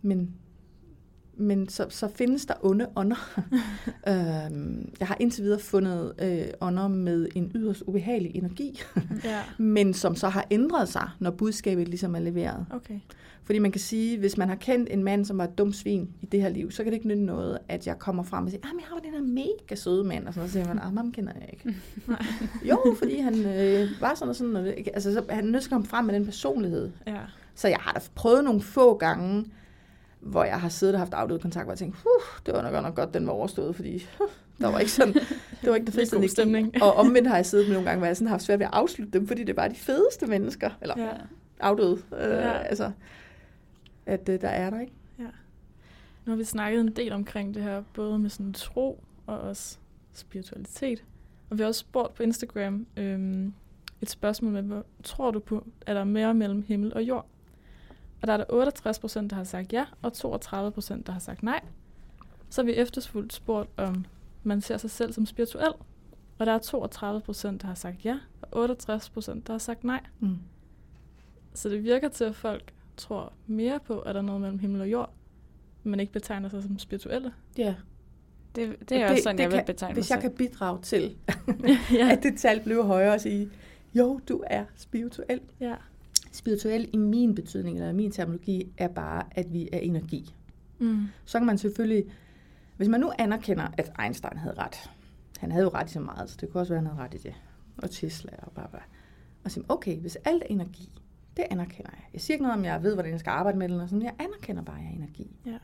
[0.01, 0.33] men
[1.39, 3.39] men så, så findes der onde ånder.
[4.09, 8.81] øhm, jeg har indtil videre fundet øh, ånder med en yderst ubehagelig energi,
[9.23, 9.41] ja.
[9.57, 12.65] men som så har ændret sig, når budskabet ligesom er leveret.
[12.71, 12.99] Okay.
[13.49, 16.09] Fordi man kan sige, hvis man har kendt en mand, som var et dumt svin
[16.21, 18.51] i det her liv, så kan det ikke nytte noget, at jeg kommer frem og
[18.51, 20.67] siger, ah, men jeg har den her mega søde mand, og sådan noget, så siger
[20.67, 21.75] man, ah, ham kender jeg ikke.
[22.69, 25.69] jo, fordi han øh, var sådan og sådan, og altså, så, han er nødt til
[25.69, 26.91] at komme frem med den personlighed.
[27.07, 27.17] Ja.
[27.55, 29.45] Så jeg har da prøvet nogle få gange,
[30.19, 32.71] hvor jeg har siddet og haft afdøde kontakt, hvor jeg tænkte, huh, det var nok
[32.71, 34.27] godt, nok godt, den var overstået, fordi huh,
[34.61, 35.13] der var ikke sådan,
[35.61, 36.71] det var ikke det fedeste god stemning.
[36.83, 38.65] Og omvendt har jeg siddet med nogle gange, hvor jeg sådan har haft svært ved
[38.65, 41.09] at afslutte dem, fordi det var de fedeste mennesker, eller Ja.
[41.59, 42.51] afdøde, øh, Ja.
[42.57, 42.91] altså,
[44.09, 44.93] at øh, der er der, ikke?
[46.29, 49.77] Nu har vi snakket en del omkring det her, både med sådan tro og også
[50.13, 51.03] spiritualitet.
[51.49, 53.53] Og vi har også spurgt på Instagram øhm,
[54.01, 57.25] et spørgsmål med, hvor tror du på, at der er mere mellem himmel og jord?
[58.21, 61.19] Og der er der 68 procent, der har sagt ja, og 32 procent, der har
[61.19, 61.61] sagt nej.
[62.49, 64.05] Så har vi efterfulgt spurgt, om
[64.43, 65.73] man ser sig selv som spirituel.
[66.37, 69.83] Og der er 32 procent, der har sagt ja, og 68 procent, der har sagt
[69.83, 70.01] nej.
[70.19, 70.37] Mm.
[71.53, 74.81] Så det virker til, at folk tror mere på, at der er noget mellem himmel
[74.81, 75.13] og jord,
[75.83, 77.33] men ikke betegner sig som spirituelle.
[77.57, 77.75] Ja.
[78.55, 81.17] Det, det er også sådan, jeg vil kan, betegne Hvis mig jeg kan bidrage til,
[81.99, 82.11] ja.
[82.11, 83.49] at det tal bliver højere og sige,
[83.95, 85.41] jo, du er spirituel.
[85.59, 85.75] ja.
[86.31, 90.35] Spirituel i min betydning, eller i min terminologi, er bare, at vi er energi.
[90.79, 91.07] Mm.
[91.25, 92.03] Så kan man selvfølgelig,
[92.77, 94.89] hvis man nu anerkender, at Einstein havde ret,
[95.37, 97.07] han havde jo ret i så meget, så det kunne også være, at han havde
[97.07, 97.33] ret i det,
[97.77, 98.79] og Tesla og bla bla,
[99.43, 100.89] og sige, okay, hvis alt er energi,
[101.39, 102.03] det anerkender jeg.
[102.13, 104.01] Jeg siger ikke noget om, jeg ved, hvordan jeg skal arbejde med det, eller sådan,
[104.01, 105.37] jeg anerkender bare, at jeg er energi.
[105.45, 105.57] Ja.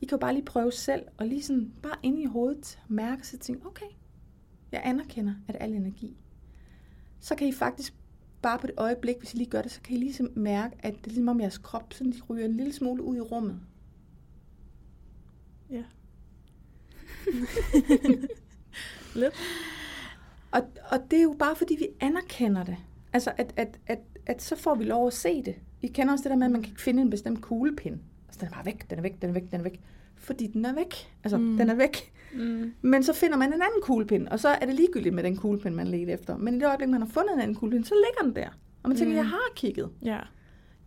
[0.00, 3.26] I kan jo bare lige prøve selv, og lige sådan, bare inde i hovedet, mærke
[3.26, 3.86] sig tænke, okay,
[4.72, 6.16] jeg anerkender, at al energi.
[7.20, 7.94] Så kan I faktisk
[8.42, 10.92] bare på det øjeblik, hvis I lige gør det, så kan I ligesom mærke, at
[10.92, 13.60] det er ligesom om jeres krop, sådan de ryger en lille smule ud i rummet.
[15.70, 15.82] Ja.
[19.20, 19.34] Lidt.
[20.50, 22.76] Og, og det er jo bare fordi, vi anerkender det.
[23.12, 23.98] Altså, at, at, at,
[24.30, 25.54] at så får vi lov at se det.
[25.82, 27.98] I kender også det der med, at man kan ikke finde en bestemt kuglepind.
[28.28, 29.80] Altså, den er bare væk, den er væk, den er væk, den er væk.
[30.16, 30.94] Fordi den er væk.
[31.24, 31.56] Altså, mm.
[31.56, 32.12] den er væk.
[32.34, 32.72] Mm.
[32.82, 35.74] Men så finder man en anden kuglepind, og så er det ligegyldigt med den kuglepind,
[35.74, 36.36] man ledte efter.
[36.36, 38.48] Men i det øjeblik, man har fundet en anden kuglepind, så ligger den der.
[38.82, 39.16] Og man tænker, Mm.
[39.16, 39.90] jeg har kigget.
[40.02, 40.18] Ja.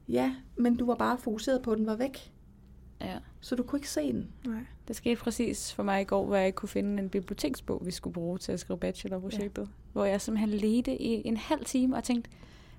[0.09, 2.31] Ja, men du var bare fokuseret på, at den var væk.
[3.01, 3.17] Ja.
[3.41, 4.27] Så du kunne ikke se den.
[4.47, 4.59] Nej.
[4.87, 8.13] Det skete præcis for mig i går, hvor jeg kunne finde en biblioteksbog, vi skulle
[8.13, 9.61] bruge til at skrive bachelorprojektet.
[9.61, 9.67] Ja.
[9.93, 12.29] Hvor jeg simpelthen ledte i en halv time og tænkte,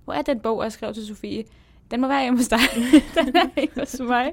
[0.05, 1.45] hvor er den bog, jeg skrev til Sofie?
[1.91, 2.59] Den må være hjemme hos dig.
[3.25, 4.33] den er ikke hos mig.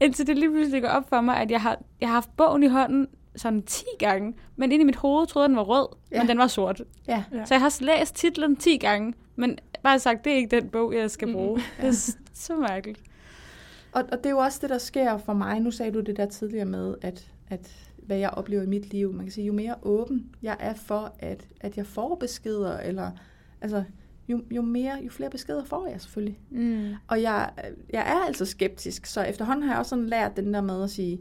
[0.00, 2.62] Indtil det lige pludselig går op for mig, at jeg har, jeg har haft bogen
[2.62, 3.06] i hånden
[3.36, 6.16] sådan 10 gange, men inde i mit hoved troede den var rød, ja.
[6.16, 6.22] Ja.
[6.22, 6.82] men den var sort.
[7.08, 7.24] Ja.
[7.32, 7.44] Ja.
[7.44, 10.94] Så jeg har læst titlen 10 gange, men bare sagt, det er ikke den bog,
[10.94, 11.34] jeg skal Mm.
[11.34, 11.60] bruge.
[11.80, 13.00] Det er så mærkeligt.
[13.92, 15.60] Og, og det er jo også det, der sker for mig.
[15.60, 19.12] Nu sagde du det der tidligere med, at, at hvad jeg oplever i mit liv.
[19.12, 23.10] Man kan sige, jo mere åben jeg er for, at, at jeg får beskeder, eller
[23.60, 23.84] altså,
[24.28, 26.38] jo, jo, mere, jo flere beskeder får jeg selvfølgelig.
[26.50, 26.92] Mm.
[27.08, 27.50] Og jeg,
[27.92, 30.90] jeg er altså skeptisk, så efterhånden har jeg også sådan lært den der med at
[30.90, 31.20] sige,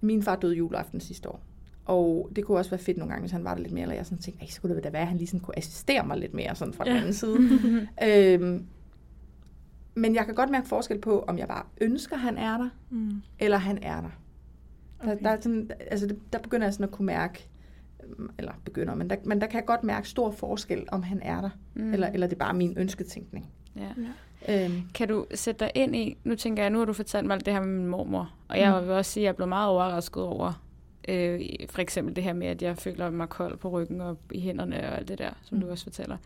[0.00, 1.40] min far døde juleaften sidste år.
[1.84, 3.94] Og det kunne også være fedt nogle gange, hvis han var der lidt mere, eller
[3.94, 6.06] jeg sådan tænkte, "Ej, så kunne det da være, at han lige sådan kunne assistere
[6.06, 6.98] mig lidt mere sådan fra den Ja.
[6.98, 7.38] anden side.
[8.34, 8.66] øhm,
[9.94, 13.22] men jeg kan godt mærke forskel på, om jeg bare ønsker, han er der, Mm.
[13.38, 14.10] eller han er der.
[15.04, 15.24] Der, Okay.
[15.24, 17.48] der, er sådan, altså, der begynder jeg sådan at kunne mærke,
[18.38, 21.40] eller begynder, men der, men der kan jeg godt mærke stor forskel, om han er
[21.40, 21.92] der, Mm.
[21.92, 23.46] eller, eller det er bare min ønsketænkning.
[23.76, 23.88] Ja.
[24.48, 24.64] Ja.
[24.64, 27.34] Øhm, Kan du sætte dig ind i, nu tænker jeg, nu har du fortalt mig
[27.34, 28.86] alt det her med min mormor, og jeg Mm.
[28.86, 30.62] vil også sige, at jeg er blevet meget overrasket over,
[31.08, 31.40] øh,
[31.70, 34.76] for eksempel det her med, at jeg føler mig kold på ryggen og i hænderne
[34.88, 35.64] og alt det der, som mm.
[35.64, 36.16] du også fortæller.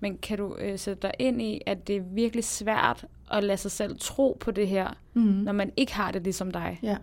[0.00, 3.56] Men kan du øh, sætte dig ind i, at det er virkelig svært at lade
[3.56, 5.20] sig selv tro på det her, mm.
[5.22, 6.78] når man ikke har det ligesom dig?
[6.82, 6.96] Ja.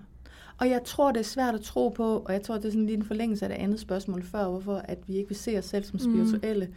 [0.58, 2.86] Og jeg tror, det er svært at tro på, og jeg tror, det er sådan
[2.86, 5.66] lige en forlængelse af det andet spørgsmål før, hvorfor at vi ikke vil se os
[5.66, 6.14] selv som Mm.
[6.14, 6.70] spirituelle.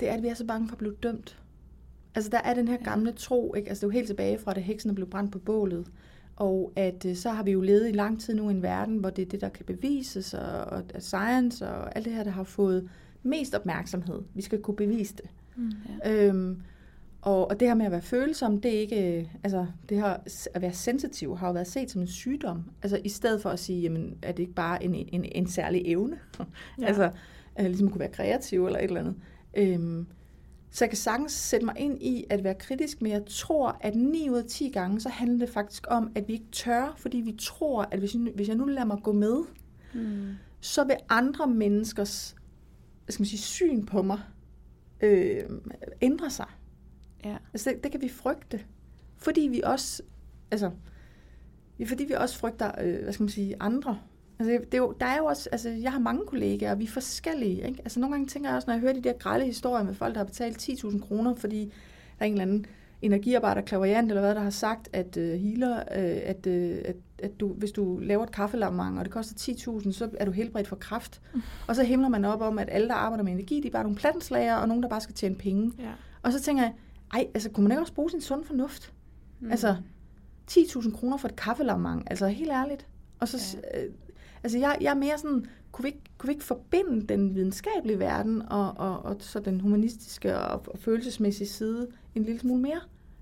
[0.00, 1.38] Det er, at vi er så bange for at blive dømt.
[2.14, 3.68] Altså, der er den her gamle tro, ikke?
[3.68, 5.86] Altså, det er jo helt tilbage fra, da heksene blev brændt på bålet.
[6.36, 8.96] Og at øh, så har vi jo levet i lang tid nu i en verden,
[8.98, 12.24] hvor det er det, der kan bevises, og, og at science og alt det her,
[12.24, 12.88] der har fået
[13.22, 14.22] mest opmærksomhed.
[14.34, 15.30] Vi skal kunne bevise det.
[15.56, 15.72] Mm.
[16.06, 16.62] Øhm,
[17.28, 20.16] og, og det her med at være følsom, det er ikke, øh, altså det her
[20.54, 22.64] at være sensitiv har jo været set som en sygdom.
[22.82, 25.82] Altså i stedet for at sige, jamen er det ikke bare en, en, en særlig
[25.86, 26.18] evne?
[26.80, 26.86] Ja.
[26.86, 27.10] Altså
[27.60, 29.14] øh, ligesom at kunne være kreativ eller et eller andet.
[29.56, 30.06] Øhm,
[30.70, 33.94] så jeg kan sagtens sætte mig ind i at være kritisk, men jeg tror, at
[33.94, 37.16] 9 ud af 10 gange, så handler det faktisk om, at vi ikke tør, fordi
[37.18, 39.36] vi tror, at hvis, jeg- hvis jeg nu lader mig gå med,
[39.94, 40.28] Mm.
[40.60, 42.36] så vil andre menneskers
[43.08, 44.18] skal man sige, syn på mig
[45.00, 45.42] øh,
[46.00, 46.46] ændre sig.
[47.24, 47.36] Ja.
[47.54, 48.64] Altså det, det kan vi frygte,
[49.16, 50.02] fordi vi også,
[50.50, 50.70] altså,
[51.86, 53.98] fordi vi også frygter, øh, hvad skal man sige, andre.
[54.38, 56.84] Altså, det er jo, der er jo også, altså, jeg har mange kollegaer, og vi
[56.84, 57.80] er forskellige, ikke?
[57.84, 60.14] Altså, nogle gange tænker jeg også, når jeg hører de der grælde historier med folk,
[60.14, 61.64] der har betalt 10.000 kroner, fordi
[62.18, 62.66] der er en eller anden
[63.02, 67.40] energiarbejder, klaverjant eller hvad, der har sagt, at uh, healer, uh, at, uh, at, at
[67.40, 70.76] du, hvis du laver et kaffelamang, og det koster 10.000, så er du helbredt for
[70.76, 71.20] kraft.
[71.34, 71.42] Mm.
[71.66, 73.82] Og så himler man op om, at alle, der arbejder med energi, de er bare
[73.82, 75.72] nogle plattenslager, og nogen, der bare skal tjene penge.
[75.78, 75.90] Ja.
[76.22, 76.72] Og så tænker jeg,
[77.12, 78.92] ej, altså kunne man ikke også bruge sin sund fornuft?
[79.40, 79.50] Mm.
[79.50, 79.76] Altså,
[80.50, 82.86] 10.000 kroner for et kaffelamang, altså helt ærligt.
[83.20, 83.84] Og så, ja.
[83.84, 83.92] øh,
[84.42, 87.98] altså jeg, jeg er mere sådan, kunne vi, ikke, kunne vi ikke forbinde den videnskabelige
[87.98, 92.80] verden og, og, og så den humanistiske og, og følelsesmæssige side en lille smule mere?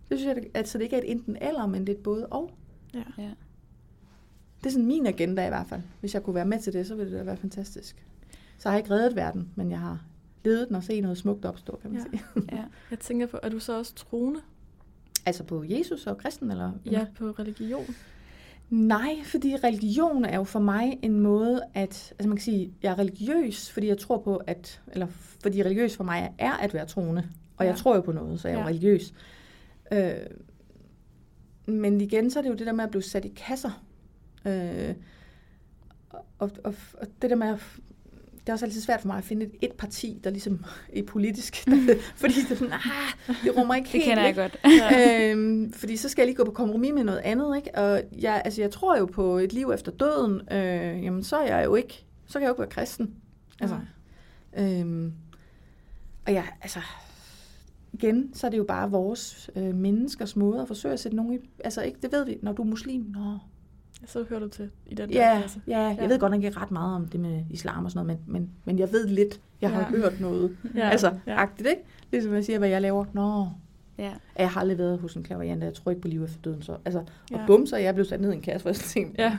[0.09, 2.03] Det synes jeg, at- altså det ikke er et enten eller, men det er et
[2.03, 2.51] både og.
[2.95, 3.03] Ja.
[3.18, 3.30] Ja.
[4.61, 5.82] Det er sådan min agenda i hvert fald.
[6.01, 8.07] Hvis jeg kunne være med til det, så ville det da være fantastisk.
[8.59, 10.05] Så har jeg ikke reddet verden, men jeg har
[10.47, 12.19] ledet den og set noget smukt opstå, kan man Ja.
[12.19, 12.47] sige.
[12.57, 12.65] Ja.
[12.91, 14.41] Jeg tænker på, er du så også troende?
[15.27, 16.73] Altså på Jesus og kristen, eller?
[16.91, 17.85] Ja, på religion.
[18.71, 22.93] Nej, fordi religion er jo for mig en måde at, altså man kan sige, jeg
[22.93, 25.07] er religiøs, fordi jeg tror på, at, eller
[25.43, 27.77] fordi religiøs for mig er at være troende, og jeg Ja.
[27.79, 28.69] tror jo på noget, så jeg er jo Ja.
[28.69, 29.15] religiøs.
[29.93, 30.13] Øh,
[31.67, 33.83] men igen, så er det jo det der med at blive sat i kasser.
[34.47, 34.95] Øh,
[36.11, 37.77] og, og, og, og det der med at
[38.47, 40.65] det er også altid svært for mig at finde et, et parti, der ligesom
[40.97, 41.57] er politisk.
[42.21, 44.05] fordi det er sådan, ah, det rummer ikke Det helt.
[44.05, 44.41] kender jeg ikke?
[44.41, 44.59] godt.
[45.33, 47.75] Øhm, fordi så skal jeg lige gå på kompromis med noget andet, ikke?
[47.75, 50.41] Og jeg, altså, jeg tror jo på et liv efter døden.
[50.53, 53.15] Øh, jamen, så er jeg jo ikke, så kan jeg jo ikke være kristen.
[53.61, 53.77] Altså,
[54.59, 55.13] øhm,
[56.27, 56.81] og ja, altså,
[57.93, 61.35] igen, så er det jo bare vores øh, menneskers måde at forsøge at sætte nogen
[61.35, 63.39] i, altså ikke, det ved vi, når du er muslim, nå,
[64.07, 65.61] Så hører du til i den der ja, klasse.
[65.67, 66.07] ja, jeg Ja.
[66.07, 68.51] ved godt nok ikke ret meget om det med islam og sådan noget, men, men,
[68.65, 69.85] men jeg ved lidt, jeg har Ja.
[69.87, 70.89] hørt noget, Ja.
[70.89, 71.35] altså, ja.
[71.43, 71.83] agtigt, ikke?
[72.13, 73.49] Ligesom jeg siger, hvad jeg laver, nå,
[73.99, 74.13] Ja.
[74.39, 76.63] jeg har aldrig været hos en klaverjant, jeg tror ikke på liv efter døden.
[76.63, 77.47] Så, altså, og Ja.
[77.47, 79.23] bum, så er jeg blevet sat ned i en kasse, for jeg tænkte.
[79.23, 79.39] Ja.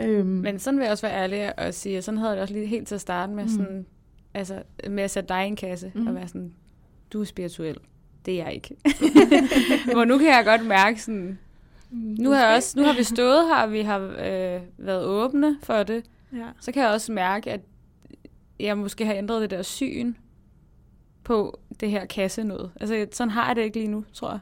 [0.00, 2.42] Øhm, Men sådan vil jeg også være ærlig og sige, at sådan havde jeg det
[2.42, 3.48] også lige helt til at starte med, Mm.
[3.48, 3.86] sådan,
[4.34, 6.06] altså, med at sætte dig i en kasse Mhm.
[6.06, 6.52] og være sådan,
[7.12, 7.76] du er spirituel.
[8.26, 8.76] Det er jeg ikke.
[9.94, 11.38] Hvor nu kan jeg godt mærke sådan,
[11.94, 15.58] nu har, jeg også, nu har vi stået her, og vi har øh, været åbne
[15.62, 16.04] for det.
[16.32, 16.46] Ja.
[16.60, 17.60] Så kan jeg også mærke, at
[18.60, 20.14] jeg måske har ændret det der syn
[21.24, 22.70] på det her kasse noget.
[22.80, 24.38] Altså, sådan har jeg det ikke lige nu, tror jeg.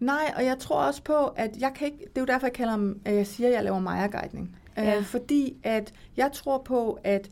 [0.00, 2.52] Nej, og jeg tror også på, at jeg kan ikke, det er jo derfor, jeg,
[2.52, 4.56] kalder, at jeg siger, at jeg laver Maja-guidning.
[4.76, 4.96] Ja.
[4.98, 7.30] Øh, fordi at jeg tror på, at,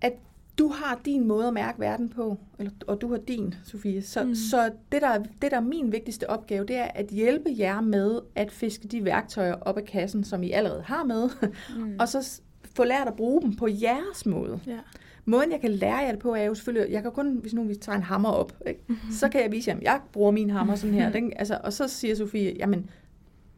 [0.00, 0.12] at
[0.58, 4.02] du har din måde at mærke verden på, eller, og du har din, Sofie.
[4.02, 4.34] Så, Mm.
[4.34, 8.20] så det, der, det, der er min vigtigste opgave, det er at hjælpe jer med
[8.34, 11.28] at fiske de værktøjer op af kassen, som I allerede har med,
[11.76, 11.96] Mm.
[12.00, 12.40] og så
[12.76, 14.60] få lært at bruge dem på jeres måde.
[14.66, 14.78] Ja.
[15.24, 17.62] Måden, jeg kan lære jer det på, er jo selvfølgelig, jeg kan kun, hvis nu
[17.64, 18.80] vi tager en hammer op, ikke?
[19.20, 21.10] så kan jeg vise jer, at jeg bruger min hammer sådan her.
[21.20, 22.90] Den, altså, og så siger Sofie, jamen,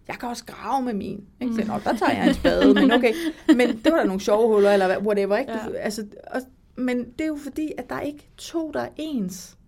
[0.08, 1.24] jeg kan også grave med min.
[1.40, 1.54] Ikke?
[1.54, 3.12] Så, Nå, der tager jeg en spade, men okay.
[3.48, 5.36] Men det var der nogle sjove huller, eller whatever.
[5.36, 5.52] Ikke?
[5.52, 5.58] Ja.
[5.68, 6.40] Du, altså, og,
[6.78, 9.58] men det er jo fordi, at der er ikke to, der er ens.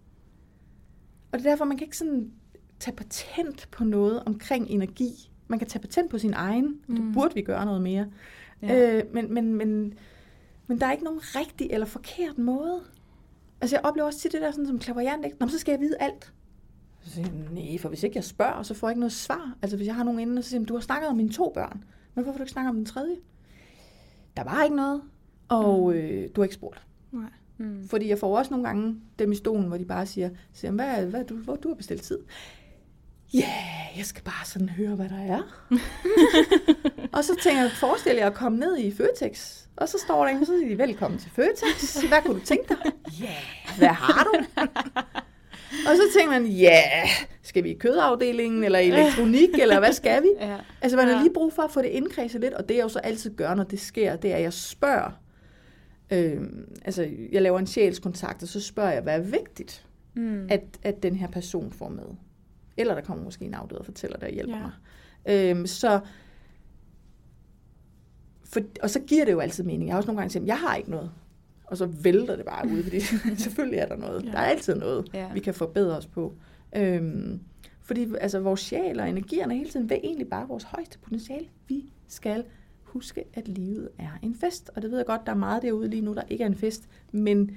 [1.32, 2.30] Og det er derfor, man kan ikke sådan
[2.80, 5.30] tage patent på noget omkring energi.
[5.48, 7.12] Man kan tage patent på sin egen, og det Mm.
[7.12, 8.06] burde vi gøre noget mere.
[8.62, 8.98] Ja.
[8.98, 9.94] Øh, men, men, men,
[10.66, 12.80] men der er ikke nogen rigtig eller forkert måde.
[13.60, 15.36] Altså jeg oplever også tit det der sådan som klaverjant, ikke?
[15.40, 16.32] Nå, men så skal jeg vide alt.
[17.00, 19.56] Så siger jeg, nej, for hvis ikke jeg spørger, så får jeg ikke noget svar.
[19.62, 21.50] Altså hvis jeg har nogen inde, så siger jeg, du har snakket om mine to
[21.54, 21.84] børn.
[22.14, 23.16] Men hvorfor har du ikke snakket om den tredje?
[24.36, 25.02] Der var ikke noget,
[25.48, 26.82] og øh, du har ikke spurgt.
[27.12, 27.30] Nej.
[27.58, 27.88] Mm.
[27.88, 31.06] Fordi jeg får også nogle gange dem i stolen, hvor de bare siger, siger hvad,
[31.06, 32.18] hvad er du, hvor du har bestilt tid?
[33.34, 35.68] Ja, yeah, jeg skal bare sådan høre, hvad der er.
[37.16, 39.64] og så tænker jeg, forestil jer at komme ned i Føtex.
[39.76, 42.04] Og så står der en, så siger de, velkommen til Føtex.
[42.08, 42.76] Hvad kunne du tænke dig?
[43.20, 44.60] Ja, yeah, hvad har du?
[45.88, 47.08] og så tænker man, ja, yeah,
[47.42, 50.28] skal vi i kødafdelingen, eller i elektronik, eller hvad skal vi?
[50.40, 50.56] Ja.
[50.80, 52.88] Altså man har lige brug for at få det indkredset lidt, og det jeg jo
[52.88, 55.10] så altid gør, når det sker, det er, at jeg spørger.
[56.10, 56.42] Øh,
[56.84, 59.84] altså jeg laver en sjælskontakt, og så spørger jeg, hvad er vigtigt,
[60.14, 60.46] Mm.
[60.50, 62.04] at, at den her person får med.
[62.76, 64.62] Eller der kommer måske en afdød og fortæller, der hjælper Ja.
[64.62, 64.72] mig.
[65.56, 66.00] Øhm, så,
[68.44, 69.86] for, og så giver det jo altid mening.
[69.86, 71.10] Jeg har også nogle gange sagt, jeg har ikke noget.
[71.64, 73.00] Og så vælter det bare ud, fordi
[73.44, 74.24] selvfølgelig er der noget.
[74.24, 74.30] Ja.
[74.30, 75.32] Der er altid noget, Ja.
[75.32, 76.34] vi kan forbedre os på.
[76.76, 77.40] Øhm,
[77.82, 81.46] fordi altså, vores sjæl og energierne hele tiden vil egentlig bare vores højeste potentiale.
[81.68, 82.44] Vi skal
[82.88, 84.70] huske, at livet er en fest.
[84.76, 86.54] Og det ved jeg godt, der er meget derude lige nu, der ikke er en
[86.54, 86.88] fest.
[87.12, 87.50] Men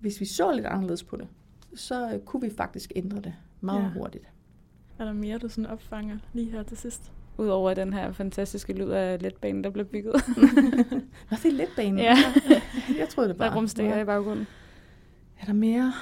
[0.00, 1.28] hvis vi så lidt anderledes på det,
[1.74, 3.84] så øh, kunne vi faktisk ændre det meget Ja.
[3.86, 3.92] ja.
[3.92, 4.24] hurtigt.
[4.98, 7.12] Er der mere, du sådan opfanger lige her til sidst?
[7.38, 10.14] Udover den her fantastiske lyd af letbanen, der blev bygget.
[11.30, 11.98] Nå, det er letbanen.
[11.98, 12.16] ja,
[12.98, 13.50] Jeg troede det bare.
[13.50, 14.46] der rumsterer i baggrunden.
[15.40, 15.92] Er der mere?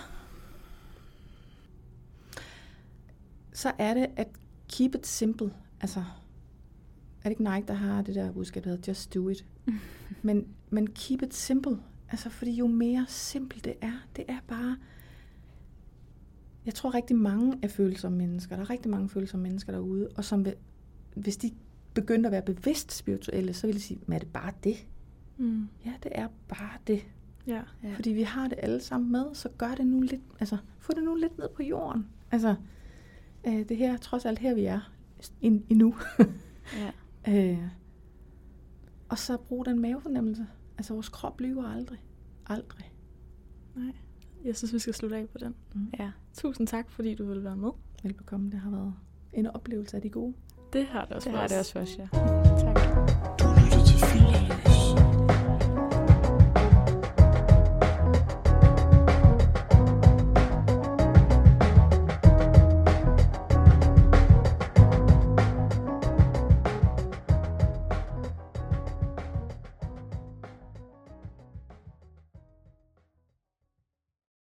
[3.52, 4.28] Så er det at
[4.72, 5.52] keep it simple.
[5.80, 6.04] Altså,
[7.24, 9.46] er det ikke Nike, der har det der budskab, der hedder just do it?
[10.22, 11.78] men, men keep it simple.
[12.10, 14.76] Altså, fordi jo mere simpelt det er, det er bare...
[16.66, 18.56] Jeg tror rigtig mange er følsomme mennesker.
[18.56, 20.54] Der er rigtig mange følsomme mennesker derude, og som vil,
[21.14, 21.50] hvis de
[21.94, 24.86] begyndte at være bevidst spirituelle, så vil de sige, men er det bare det?
[25.36, 25.68] Mm.
[25.84, 27.02] Ja, det er bare det.
[27.46, 27.62] Ja.
[27.82, 27.94] Ja.
[27.94, 31.04] Fordi vi har det alle sammen med, så gør det nu lidt, altså få det
[31.04, 32.06] nu lidt ned på jorden.
[32.30, 32.54] Altså,
[33.46, 34.92] øh, det her, trods alt her vi er,
[35.40, 35.94] ind, endnu.
[36.78, 36.90] Ja.
[37.28, 37.58] øh,
[39.08, 40.46] og så brug den mavefornemmelse.
[40.78, 41.98] Altså vores krop lyver aldrig.
[42.46, 42.92] Aldrig.
[43.74, 43.92] Nej.
[44.44, 45.54] Jeg synes, vi skal slutte af på den.
[45.98, 46.10] ja.
[46.34, 47.70] Tusind tak, fordi du ville være med.
[48.02, 48.94] Velbekomme, det har været
[49.32, 50.34] en oplevelse af de gode.
[50.72, 52.41] Det har det også Det for har det også os, ja.